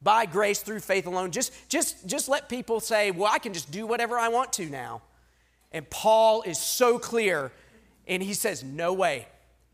by 0.00 0.26
grace 0.26 0.60
through 0.60 0.80
faith 0.80 1.06
alone, 1.06 1.32
just, 1.32 1.52
just, 1.68 2.06
just 2.06 2.28
let 2.28 2.48
people 2.48 2.80
say, 2.80 3.10
well, 3.10 3.30
I 3.30 3.38
can 3.38 3.52
just 3.52 3.70
do 3.70 3.86
whatever 3.86 4.16
I 4.16 4.28
want 4.28 4.52
to 4.54 4.66
now? 4.66 5.02
And 5.72 5.88
Paul 5.90 6.42
is 6.42 6.58
so 6.58 6.98
clear, 6.98 7.50
and 8.06 8.22
he 8.22 8.32
says, 8.32 8.62
no 8.62 8.92
way. 8.92 9.26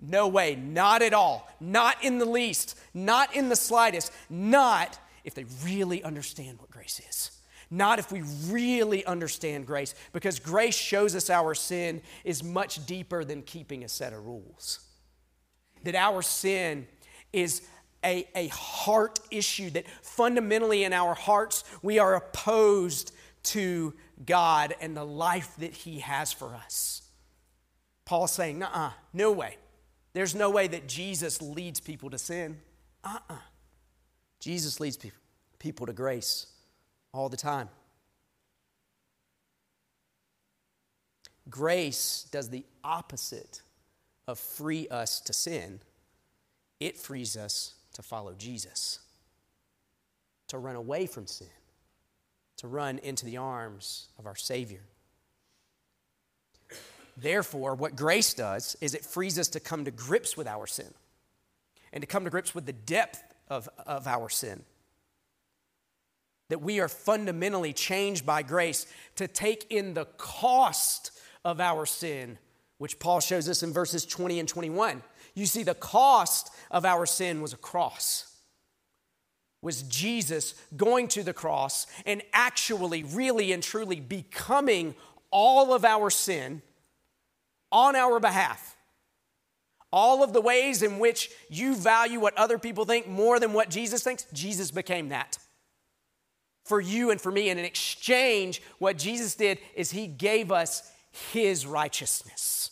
No 0.02 0.28
way, 0.28 0.56
not 0.56 1.02
at 1.02 1.12
all, 1.12 1.46
not 1.60 2.02
in 2.02 2.16
the 2.16 2.24
least, 2.24 2.78
not 2.94 3.36
in 3.36 3.50
the 3.50 3.56
slightest, 3.56 4.10
not 4.30 4.98
if 5.24 5.34
they 5.34 5.44
really 5.62 6.02
understand 6.02 6.58
what 6.58 6.70
grace 6.70 7.02
is. 7.06 7.32
Not 7.70 7.98
if 7.98 8.10
we 8.10 8.22
really 8.48 9.04
understand 9.04 9.66
grace, 9.66 9.94
because 10.12 10.38
grace 10.38 10.74
shows 10.74 11.14
us 11.14 11.28
our 11.28 11.54
sin 11.54 12.00
is 12.24 12.42
much 12.42 12.84
deeper 12.86 13.24
than 13.24 13.42
keeping 13.42 13.84
a 13.84 13.88
set 13.88 14.14
of 14.14 14.26
rules. 14.26 14.80
That 15.84 15.94
our 15.94 16.22
sin 16.22 16.86
is 17.32 17.62
a, 18.04 18.26
a 18.34 18.48
heart 18.48 19.20
issue, 19.30 19.70
that 19.70 19.86
fundamentally 20.02 20.84
in 20.84 20.92
our 20.92 21.14
hearts 21.14 21.64
we 21.82 21.98
are 21.98 22.14
opposed 22.14 23.12
to 23.42 23.94
God 24.24 24.74
and 24.80 24.96
the 24.96 25.04
life 25.04 25.54
that 25.58 25.72
He 25.72 26.00
has 26.00 26.32
for 26.32 26.54
us. 26.54 27.02
Paul's 28.04 28.32
saying, 28.32 28.62
uh 28.62 28.92
no 29.12 29.32
way. 29.32 29.56
There's 30.12 30.34
no 30.34 30.50
way 30.50 30.66
that 30.66 30.88
Jesus 30.88 31.40
leads 31.40 31.78
people 31.80 32.10
to 32.10 32.18
sin. 32.18 32.58
Uh 33.04 33.18
uh 33.28 33.36
Jesus 34.40 34.80
leads 34.80 34.96
people, 34.96 35.20
people 35.58 35.86
to 35.86 35.92
grace 35.92 36.46
all 37.12 37.28
the 37.28 37.36
time. 37.36 37.68
grace 41.50 42.26
does 42.30 42.48
the 42.48 42.64
opposite 42.84 43.62
of 44.26 44.38
free 44.38 44.88
us 44.88 45.20
to 45.20 45.32
sin, 45.32 45.80
it 46.80 46.96
frees 46.96 47.36
us 47.36 47.74
to 47.92 48.02
follow 48.02 48.34
Jesus, 48.34 48.98
to 50.48 50.58
run 50.58 50.76
away 50.76 51.06
from 51.06 51.26
sin, 51.26 51.46
to 52.56 52.66
run 52.66 52.98
into 52.98 53.26
the 53.26 53.36
arms 53.36 54.08
of 54.18 54.26
our 54.26 54.36
Savior. 54.36 54.82
Therefore, 57.16 57.74
what 57.74 57.96
grace 57.96 58.32
does 58.32 58.76
is 58.80 58.94
it 58.94 59.04
frees 59.04 59.38
us 59.38 59.48
to 59.48 59.60
come 59.60 59.84
to 59.84 59.90
grips 59.90 60.36
with 60.36 60.46
our 60.46 60.66
sin 60.66 60.92
and 61.92 62.02
to 62.02 62.06
come 62.06 62.24
to 62.24 62.30
grips 62.30 62.54
with 62.54 62.66
the 62.66 62.72
depth 62.72 63.22
of, 63.48 63.68
of 63.86 64.06
our 64.06 64.28
sin. 64.28 64.62
That 66.48 66.62
we 66.62 66.80
are 66.80 66.88
fundamentally 66.88 67.72
changed 67.72 68.24
by 68.24 68.42
grace 68.42 68.86
to 69.16 69.28
take 69.28 69.66
in 69.70 69.94
the 69.94 70.06
cost 70.16 71.12
of 71.44 71.60
our 71.60 71.84
sin, 71.84 72.38
which 72.78 72.98
Paul 72.98 73.20
shows 73.20 73.48
us 73.48 73.62
in 73.62 73.72
verses 73.72 74.06
20 74.06 74.40
and 74.40 74.48
21. 74.48 75.02
You 75.40 75.46
see, 75.46 75.62
the 75.62 75.74
cost 75.74 76.50
of 76.70 76.84
our 76.84 77.06
sin 77.06 77.40
was 77.40 77.54
a 77.54 77.56
cross 77.56 78.26
was 79.62 79.82
Jesus 79.82 80.54
going 80.76 81.08
to 81.08 81.22
the 81.22 81.32
cross 81.32 81.86
and 82.06 82.22
actually, 82.32 83.02
really 83.02 83.52
and 83.52 83.62
truly 83.62 84.00
becoming 84.00 84.94
all 85.30 85.72
of 85.72 85.84
our 85.84 86.10
sin 86.10 86.60
on 87.72 87.96
our 87.96 88.20
behalf. 88.20 88.76
All 89.92 90.22
of 90.22 90.32
the 90.32 90.40
ways 90.42 90.82
in 90.82 90.98
which 90.98 91.30
you 91.48 91.74
value 91.74 92.20
what 92.20 92.36
other 92.36 92.58
people 92.58 92.84
think 92.84 93.08
more 93.08 93.40
than 93.40 93.52
what 93.54 93.70
Jesus 93.70 94.02
thinks, 94.02 94.26
Jesus 94.32 94.70
became 94.70 95.08
that 95.08 95.38
for 96.64 96.80
you 96.80 97.10
and 97.10 97.20
for 97.20 97.32
me. 97.32 97.48
And 97.48 97.58
in 97.58 97.64
exchange, 97.64 98.62
what 98.78 98.98
Jesus 98.98 99.34
did 99.34 99.58
is 99.74 99.90
he 99.90 100.06
gave 100.06 100.52
us 100.52 100.90
his 101.32 101.66
righteousness. 101.66 102.69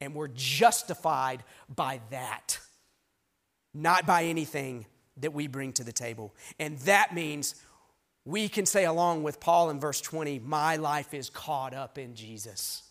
And 0.00 0.14
we're 0.14 0.28
justified 0.28 1.44
by 1.74 2.00
that, 2.10 2.58
not 3.74 4.06
by 4.06 4.24
anything 4.24 4.86
that 5.18 5.32
we 5.32 5.46
bring 5.46 5.72
to 5.74 5.84
the 5.84 5.92
table. 5.92 6.34
And 6.58 6.78
that 6.80 7.14
means 7.14 7.54
we 8.24 8.48
can 8.48 8.66
say, 8.66 8.84
along 8.84 9.22
with 9.22 9.40
Paul 9.40 9.70
in 9.70 9.80
verse 9.80 10.00
20, 10.00 10.38
My 10.40 10.76
life 10.76 11.14
is 11.14 11.30
caught 11.30 11.74
up 11.74 11.98
in 11.98 12.14
Jesus. 12.14 12.82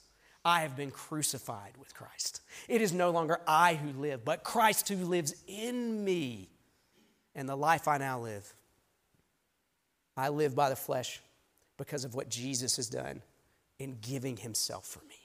I 0.44 0.62
have 0.62 0.76
been 0.76 0.92
crucified 0.92 1.74
with 1.78 1.94
Christ. 1.94 2.42
It 2.68 2.82
is 2.82 2.94
no 2.94 3.12
longer 3.12 3.40
I 3.46 3.76
who 3.76 4.00
live, 4.00 4.24
but 4.24 4.44
Christ 4.44 4.88
who 4.88 4.96
lives 4.96 5.36
in 5.48 6.04
me. 6.04 6.50
And 7.36 7.48
the 7.48 7.56
life 7.56 7.88
I 7.88 7.98
now 7.98 8.20
live, 8.20 8.54
I 10.18 10.30
live 10.30 10.56
by 10.56 10.70
the 10.70 10.76
flesh 10.76 11.22
because 11.78 12.04
of 12.04 12.16
what 12.16 12.30
Jesus 12.30 12.78
has 12.78 12.90
done 12.90 13.22
in 13.78 13.98
giving 14.02 14.38
himself 14.38 14.86
for 14.86 15.00
me. 15.06 15.19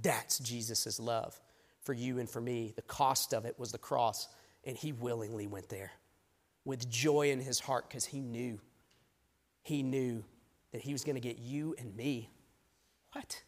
That's 0.00 0.38
Jesus' 0.38 0.98
love 0.98 1.40
for 1.82 1.92
you 1.92 2.18
and 2.18 2.28
for 2.28 2.40
me. 2.40 2.72
The 2.74 2.82
cost 2.82 3.34
of 3.34 3.44
it 3.44 3.58
was 3.58 3.72
the 3.72 3.78
cross, 3.78 4.28
and 4.64 4.76
he 4.76 4.92
willingly 4.92 5.46
went 5.46 5.68
there 5.68 5.92
with 6.64 6.88
joy 6.88 7.30
in 7.30 7.40
his 7.40 7.60
heart 7.60 7.88
because 7.88 8.04
he 8.04 8.20
knew, 8.20 8.60
he 9.62 9.82
knew 9.82 10.24
that 10.72 10.80
he 10.80 10.92
was 10.92 11.04
going 11.04 11.16
to 11.16 11.20
get 11.20 11.38
you 11.38 11.74
and 11.78 11.94
me. 11.96 12.30
What? 13.12 13.42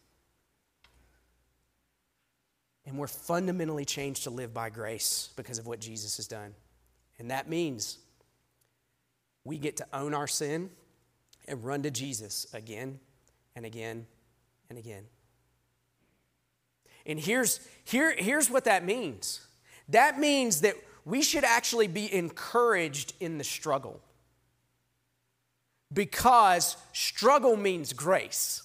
And 2.86 2.98
we're 2.98 3.06
fundamentally 3.06 3.84
changed 3.84 4.24
to 4.24 4.30
live 4.30 4.52
by 4.52 4.68
grace 4.68 5.30
because 5.36 5.58
of 5.58 5.66
what 5.66 5.80
Jesus 5.80 6.16
has 6.18 6.26
done. 6.26 6.54
And 7.18 7.30
that 7.30 7.48
means 7.48 7.98
we 9.44 9.58
get 9.58 9.76
to 9.78 9.86
own 9.92 10.12
our 10.12 10.26
sin 10.26 10.70
and 11.46 11.64
run 11.64 11.82
to 11.82 11.90
Jesus 11.90 12.46
again 12.52 12.98
and 13.56 13.64
again 13.64 14.06
and 14.68 14.78
again. 14.78 15.04
And 17.06 17.20
here's, 17.20 17.60
here, 17.84 18.14
here's 18.16 18.50
what 18.50 18.64
that 18.64 18.84
means 18.84 19.40
that 19.88 20.18
means 20.18 20.62
that 20.62 20.76
we 21.04 21.20
should 21.22 21.44
actually 21.44 21.88
be 21.88 22.12
encouraged 22.12 23.12
in 23.20 23.36
the 23.36 23.44
struggle 23.44 24.00
because 25.92 26.76
struggle 26.92 27.56
means 27.56 27.92
grace. 27.92 28.62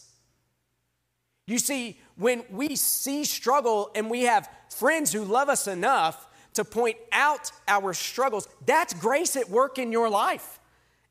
You 1.45 1.59
see, 1.59 1.99
when 2.15 2.43
we 2.49 2.75
see 2.75 3.25
struggle 3.25 3.91
and 3.95 4.09
we 4.09 4.21
have 4.23 4.49
friends 4.69 5.11
who 5.11 5.23
love 5.23 5.49
us 5.49 5.67
enough 5.67 6.27
to 6.53 6.63
point 6.63 6.97
out 7.11 7.51
our 7.67 7.93
struggles, 7.93 8.47
that's 8.65 8.93
grace 8.93 9.35
at 9.35 9.49
work 9.49 9.77
in 9.77 9.91
your 9.91 10.09
life 10.09 10.59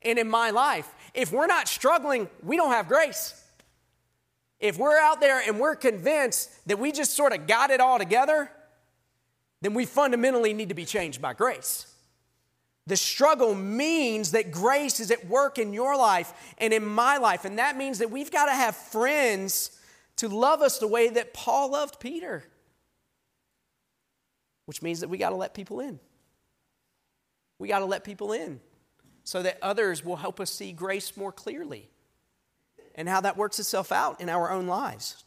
and 0.01 0.17
in 0.17 0.29
my 0.29 0.49
life. 0.49 0.87
If 1.13 1.31
we're 1.31 1.47
not 1.47 1.67
struggling, 1.67 2.29
we 2.41 2.57
don't 2.57 2.71
have 2.71 2.87
grace. 2.87 3.33
If 4.59 4.77
we're 4.77 4.99
out 4.99 5.21
there 5.21 5.41
and 5.45 5.59
we're 5.59 5.75
convinced 5.75 6.49
that 6.67 6.79
we 6.79 6.91
just 6.91 7.15
sort 7.15 7.33
of 7.33 7.47
got 7.47 7.71
it 7.71 7.79
all 7.79 7.97
together, 7.97 8.51
then 9.61 9.73
we 9.73 9.85
fundamentally 9.85 10.53
need 10.53 10.69
to 10.69 10.75
be 10.75 10.85
changed 10.85 11.21
by 11.21 11.33
grace. 11.33 11.85
The 12.87 12.97
struggle 12.97 13.53
means 13.55 14.31
that 14.31 14.51
grace 14.51 14.99
is 14.99 15.11
at 15.11 15.27
work 15.27 15.59
in 15.59 15.73
your 15.73 15.95
life 15.95 16.33
and 16.57 16.73
in 16.73 16.85
my 16.85 17.17
life. 17.17 17.45
And 17.45 17.59
that 17.59 17.77
means 17.77 17.99
that 17.99 18.09
we've 18.09 18.31
got 18.31 18.45
to 18.45 18.51
have 18.51 18.75
friends 18.75 19.71
to 20.17 20.27
love 20.27 20.61
us 20.61 20.79
the 20.79 20.87
way 20.87 21.09
that 21.09 21.33
Paul 21.33 21.71
loved 21.71 21.99
Peter, 21.99 22.43
which 24.65 24.81
means 24.81 25.01
that 25.01 25.09
we 25.09 25.17
got 25.17 25.29
to 25.29 25.35
let 25.35 25.53
people 25.53 25.79
in. 25.79 25.99
We 27.59 27.67
got 27.67 27.79
to 27.79 27.85
let 27.85 28.03
people 28.03 28.33
in 28.33 28.59
so 29.23 29.43
that 29.43 29.59
others 29.61 30.03
will 30.03 30.15
help 30.15 30.39
us 30.39 30.49
see 30.49 30.71
grace 30.71 31.15
more 31.15 31.31
clearly 31.31 31.89
and 32.99 33.07
how 33.07 33.21
that 33.21 33.37
works 33.37 33.57
itself 33.59 33.93
out 33.93 34.19
in 34.19 34.27
our 34.27 34.51
own 34.51 34.67
lives. 34.67 35.23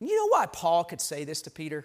You 0.00 0.16
know 0.16 0.28
why 0.28 0.46
Paul 0.46 0.82
could 0.82 1.00
say 1.00 1.24
this 1.24 1.42
to 1.42 1.50
Peter? 1.50 1.84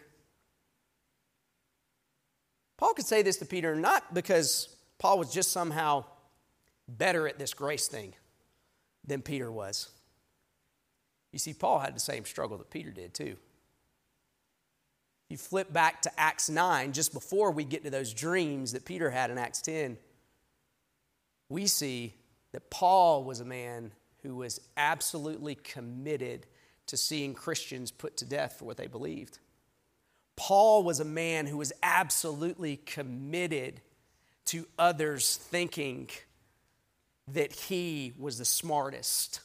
Paul 2.77 2.93
could 2.93 3.05
say 3.05 3.23
this 3.23 3.35
to 3.37 3.45
Peter 3.45 3.75
not 3.75 4.13
because 4.13 4.73
Paul 4.99 5.19
was 5.19 5.33
just 5.33 5.51
somehow 5.51 6.05
better 6.87 7.27
at 7.27 7.37
this 7.37 7.53
grace 7.53 7.89
thing 7.89 8.13
than 9.05 9.21
Peter 9.21 9.51
was. 9.51 9.89
You 11.33 11.39
see, 11.39 11.53
Paul 11.53 11.79
had 11.79 11.93
the 11.93 11.99
same 11.99 12.23
struggle 12.23 12.57
that 12.59 12.69
Peter 12.69 12.91
did 12.91 13.13
too. 13.13 13.35
You 15.27 15.35
flip 15.35 15.73
back 15.73 16.03
to 16.03 16.11
Acts 16.17 16.49
9, 16.49 16.93
just 16.93 17.11
before 17.11 17.51
we 17.51 17.65
get 17.65 17.83
to 17.83 17.89
those 17.89 18.13
dreams 18.13 18.71
that 18.71 18.85
Peter 18.85 19.09
had 19.09 19.29
in 19.29 19.37
Acts 19.37 19.61
10, 19.61 19.97
we 21.49 21.67
see 21.67 22.13
that 22.51 22.69
Paul 22.69 23.23
was 23.23 23.39
a 23.39 23.45
man 23.45 23.91
who 24.23 24.35
was 24.35 24.59
absolutely 24.75 25.55
committed 25.55 26.45
to 26.87 26.97
seeing 26.97 27.33
Christians 27.33 27.91
put 27.91 28.17
to 28.17 28.25
death 28.25 28.57
for 28.59 28.65
what 28.65 28.77
they 28.77 28.87
believed. 28.87 29.39
Paul 30.35 30.83
was 30.83 30.99
a 30.99 31.05
man 31.05 31.47
who 31.47 31.57
was 31.57 31.73
absolutely 31.83 32.77
committed 32.77 33.81
to 34.45 34.67
others 34.77 35.35
thinking 35.35 36.09
that 37.27 37.51
he 37.51 38.13
was 38.17 38.37
the 38.37 38.45
smartest 38.45 39.41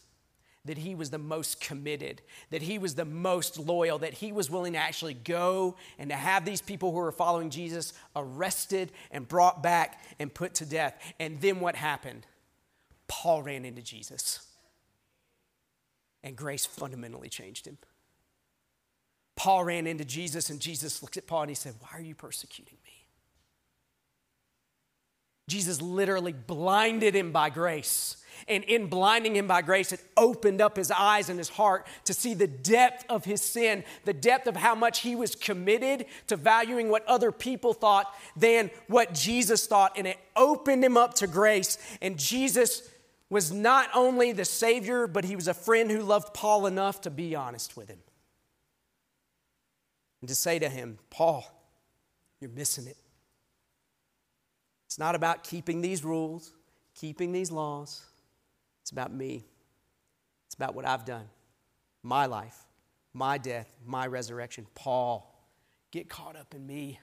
that 0.65 0.79
he 0.79 0.95
was 0.95 1.11
the 1.11 1.19
most 1.19 1.61
committed, 1.61 2.23
that 2.51 2.63
he 2.63 2.79
was 2.79 2.95
the 2.95 3.05
most 3.05 3.59
loyal, 3.59 3.99
that 3.99 4.15
he 4.15 4.31
was 4.31 4.49
willing 4.49 4.75
to 4.75 4.79
actually 4.79 5.15
go 5.15 5.77
and 5.99 6.11
to 6.11 6.17
have 6.17 6.45
these 6.45 6.63
people 6.63 6.93
who 6.93 6.99
were 6.99 7.13
following 7.13 7.51
Jesus 7.51 7.93
arrested 8.15 8.93
and 9.11 9.27
brought 9.27 9.63
back 9.63 10.01
and 10.21 10.33
put 10.33 10.55
to 10.55 10.67
death. 10.67 10.95
And 11.19 11.41
then 11.41 11.59
what 11.59 11.75
happened? 11.75 12.27
Paul 13.13 13.43
ran 13.43 13.67
into 13.67 13.83
Jesus. 13.83 14.41
And 16.25 16.35
grace 16.35 16.65
fundamentally 16.65 17.29
changed 17.29 17.67
him. 17.67 17.77
Paul 19.37 19.65
ran 19.65 19.87
into 19.87 20.05
Jesus, 20.05 20.49
and 20.49 20.59
Jesus 20.59 21.03
looked 21.03 21.19
at 21.19 21.27
Paul 21.27 21.43
and 21.43 21.51
he 21.51 21.55
said, 21.55 21.75
Why 21.81 21.89
are 21.93 22.01
you 22.01 22.15
persecuting 22.15 22.79
me? 22.85 22.93
Jesus 25.49 25.83
literally 25.83 26.33
blinded 26.33 27.15
him 27.15 27.33
by 27.33 27.51
grace 27.51 28.17
and 28.49 28.65
in 28.65 28.87
blinding 28.87 29.37
him 29.37 29.47
by 29.47 29.63
grace, 29.63 29.93
it 29.93 30.01
opened 30.17 30.61
up 30.61 30.77
his 30.77 30.91
eyes 30.91 31.29
and 31.29 31.39
his 31.39 31.49
heart 31.49 31.87
to 32.05 32.15
see 32.15 32.35
the 32.35 32.47
depth 32.47 33.05
of 33.09 33.25
his 33.25 33.43
sin, 33.43 33.85
the 34.05 34.13
depth 34.13 34.47
of 34.47 34.57
how 34.57 34.75
much 34.75 35.01
he 35.01 35.15
was 35.15 35.35
committed 35.35 36.07
to 36.27 36.37
valuing 36.37 36.89
what 36.89 37.07
other 37.07 37.33
people 37.33 37.73
thought 37.73 38.13
than 38.37 38.71
what 38.89 39.15
Jesus 39.15 39.67
thought. 39.67 39.97
And 39.97 40.07
it 40.07 40.19
opened 40.37 40.85
him 40.85 40.97
up 40.97 41.15
to 41.15 41.27
grace. 41.27 41.79
And 42.01 42.19
Jesus 42.19 42.89
was 43.33 43.51
not 43.51 43.89
only 43.95 44.33
the 44.33 44.45
Savior, 44.45 45.07
but 45.07 45.25
he 45.25 45.35
was 45.35 45.49
a 45.49 45.55
friend 45.55 45.91
who 45.91 46.03
loved 46.03 46.35
Paul 46.35 46.67
enough 46.67 47.01
to 47.01 47.11
be 47.11 47.35
honest 47.35 47.79
with 47.79 47.89
him 47.89 48.01
and 50.21 50.29
to 50.29 50.35
say 50.35 50.59
to 50.59 50.69
him, 50.69 50.99
Paul, 51.09 51.43
you're 52.41 52.51
missing 52.51 52.87
it. 52.87 52.99
It's 54.87 54.99
not 54.99 55.15
about 55.15 55.45
keeping 55.45 55.81
these 55.81 56.05
rules, 56.05 56.53
keeping 56.95 57.33
these 57.33 57.51
laws. 57.51 58.05
It's 58.83 58.91
about 58.91 59.15
me. 59.15 59.47
It's 60.47 60.55
about 60.55 60.75
what 60.75 60.87
I've 60.87 61.07
done, 61.07 61.25
my 62.03 62.27
life, 62.27 62.67
my 63.15 63.39
death, 63.39 63.75
my 63.87 64.07
resurrection. 64.09 64.67
Paul, 64.75 65.35
get 65.91 66.11
caught 66.11 66.37
up 66.37 66.55
in 66.55 66.67
me. 66.67 67.01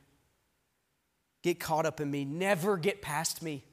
Get 1.42 1.60
caught 1.60 1.88
up 1.88 2.00
in 2.00 2.12
me. 2.12 2.24
Never 2.24 2.78
get 2.78 3.02
past 3.02 3.42
me. 3.42 3.64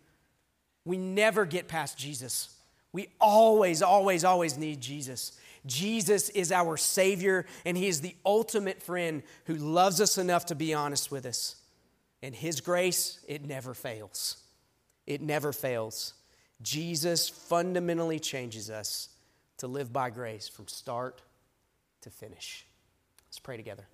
We 0.86 0.96
never 0.96 1.44
get 1.44 1.68
past 1.68 1.98
Jesus. 1.98 2.48
We 2.92 3.08
always, 3.20 3.82
always, 3.82 4.24
always 4.24 4.56
need 4.56 4.80
Jesus. 4.80 5.32
Jesus 5.66 6.28
is 6.30 6.52
our 6.52 6.76
Savior, 6.76 7.44
and 7.64 7.76
He 7.76 7.88
is 7.88 8.00
the 8.00 8.14
ultimate 8.24 8.80
friend 8.80 9.24
who 9.46 9.56
loves 9.56 10.00
us 10.00 10.16
enough 10.16 10.46
to 10.46 10.54
be 10.54 10.72
honest 10.72 11.10
with 11.10 11.26
us. 11.26 11.56
And 12.22 12.34
His 12.34 12.60
grace, 12.60 13.18
it 13.26 13.44
never 13.44 13.74
fails. 13.74 14.36
It 15.06 15.20
never 15.20 15.52
fails. 15.52 16.14
Jesus 16.62 17.28
fundamentally 17.28 18.20
changes 18.20 18.70
us 18.70 19.08
to 19.58 19.66
live 19.66 19.92
by 19.92 20.08
grace 20.10 20.48
from 20.48 20.68
start 20.68 21.20
to 22.02 22.10
finish. 22.10 22.64
Let's 23.26 23.40
pray 23.40 23.56
together. 23.56 23.86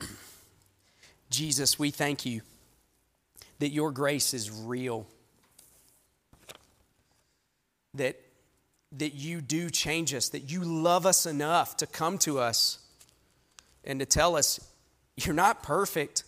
Jesus, 1.30 1.78
we 1.78 1.90
thank 1.90 2.26
you 2.26 2.42
that 3.58 3.70
your 3.70 3.90
grace 3.90 4.34
is 4.34 4.50
real, 4.50 5.06
that, 7.94 8.20
that 8.92 9.14
you 9.14 9.40
do 9.40 9.70
change 9.70 10.14
us, 10.14 10.28
that 10.30 10.50
you 10.50 10.62
love 10.62 11.06
us 11.06 11.26
enough 11.26 11.76
to 11.78 11.86
come 11.86 12.18
to 12.18 12.38
us 12.38 12.78
and 13.84 14.00
to 14.00 14.06
tell 14.06 14.36
us, 14.36 14.60
you're 15.16 15.34
not 15.34 15.62
perfect. 15.62 16.22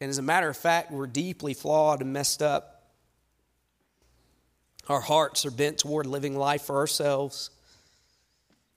And 0.00 0.10
as 0.10 0.18
a 0.18 0.22
matter 0.22 0.48
of 0.48 0.56
fact, 0.56 0.90
we're 0.90 1.06
deeply 1.06 1.54
flawed 1.54 2.00
and 2.00 2.12
messed 2.12 2.42
up. 2.42 2.72
Our 4.88 5.00
hearts 5.00 5.46
are 5.46 5.50
bent 5.50 5.78
toward 5.78 6.06
living 6.06 6.36
life 6.36 6.62
for 6.62 6.76
ourselves. 6.76 7.50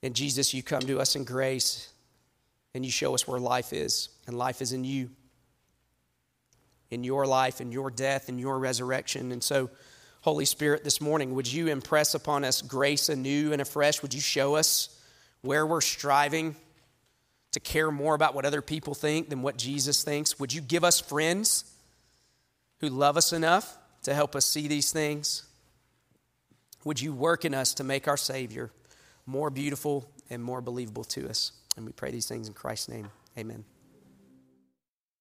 And 0.02 0.16
Jesus, 0.16 0.54
you 0.54 0.64
come 0.64 0.82
to 0.82 1.00
us 1.00 1.16
in 1.16 1.24
grace 1.24 1.90
and 2.74 2.86
you 2.86 2.92
show 2.92 3.14
us 3.16 3.28
where 3.28 3.40
life 3.40 3.74
is, 3.74 4.10
and 4.28 4.38
life 4.38 4.62
is 4.62 4.74
in 4.74 4.84
you, 4.84 5.10
in 6.92 7.04
your 7.04 7.26
life, 7.26 7.62
in 7.62 7.72
your 7.72 7.92
death, 7.92 8.30
in 8.30 8.40
your 8.40 8.60
resurrection. 8.60 9.32
And 9.32 9.44
so, 9.44 9.70
Holy 10.22 10.46
Spirit, 10.46 10.84
this 10.84 11.00
morning, 11.00 11.36
would 11.36 11.52
you 11.52 11.68
impress 11.68 12.14
upon 12.14 12.44
us 12.44 12.62
grace 12.62 13.10
anew 13.10 13.54
and 13.54 13.62
afresh? 13.62 14.02
Would 14.02 14.14
you 14.14 14.20
show 14.20 14.56
us 14.56 15.00
where 15.42 15.66
we're 15.66 15.82
striving 15.82 16.56
to 17.52 17.60
care 17.60 17.92
more 17.92 18.16
about 18.16 18.36
what 18.36 18.46
other 18.46 18.62
people 18.62 18.94
think 18.94 19.30
than 19.30 19.42
what 19.42 19.58
Jesus 19.58 20.04
thinks? 20.04 20.40
Would 20.40 20.54
you 20.54 20.62
give 20.62 20.84
us 20.84 21.00
friends 21.00 21.64
who 22.80 22.90
love 22.90 23.18
us 23.18 23.34
enough 23.34 23.78
to 24.04 24.14
help 24.14 24.36
us 24.36 24.46
see 24.46 24.68
these 24.68 24.92
things? 24.92 25.44
Would 26.84 27.02
you 27.02 27.14
work 27.14 27.46
in 27.46 27.54
us 27.54 27.74
to 27.76 27.84
make 27.84 28.08
our 28.08 28.18
Savior 28.18 28.72
more 29.26 29.50
beautiful 29.50 30.10
and 30.30 30.44
more 30.44 30.62
believable 30.62 31.04
to 31.06 31.30
us? 31.30 31.52
And 31.76 31.86
we 31.86 31.92
pray 31.92 32.12
these 32.12 32.28
things 32.28 32.48
in 32.48 32.54
Christ's 32.54 32.90
name. 32.90 33.10
Amen. 33.38 33.64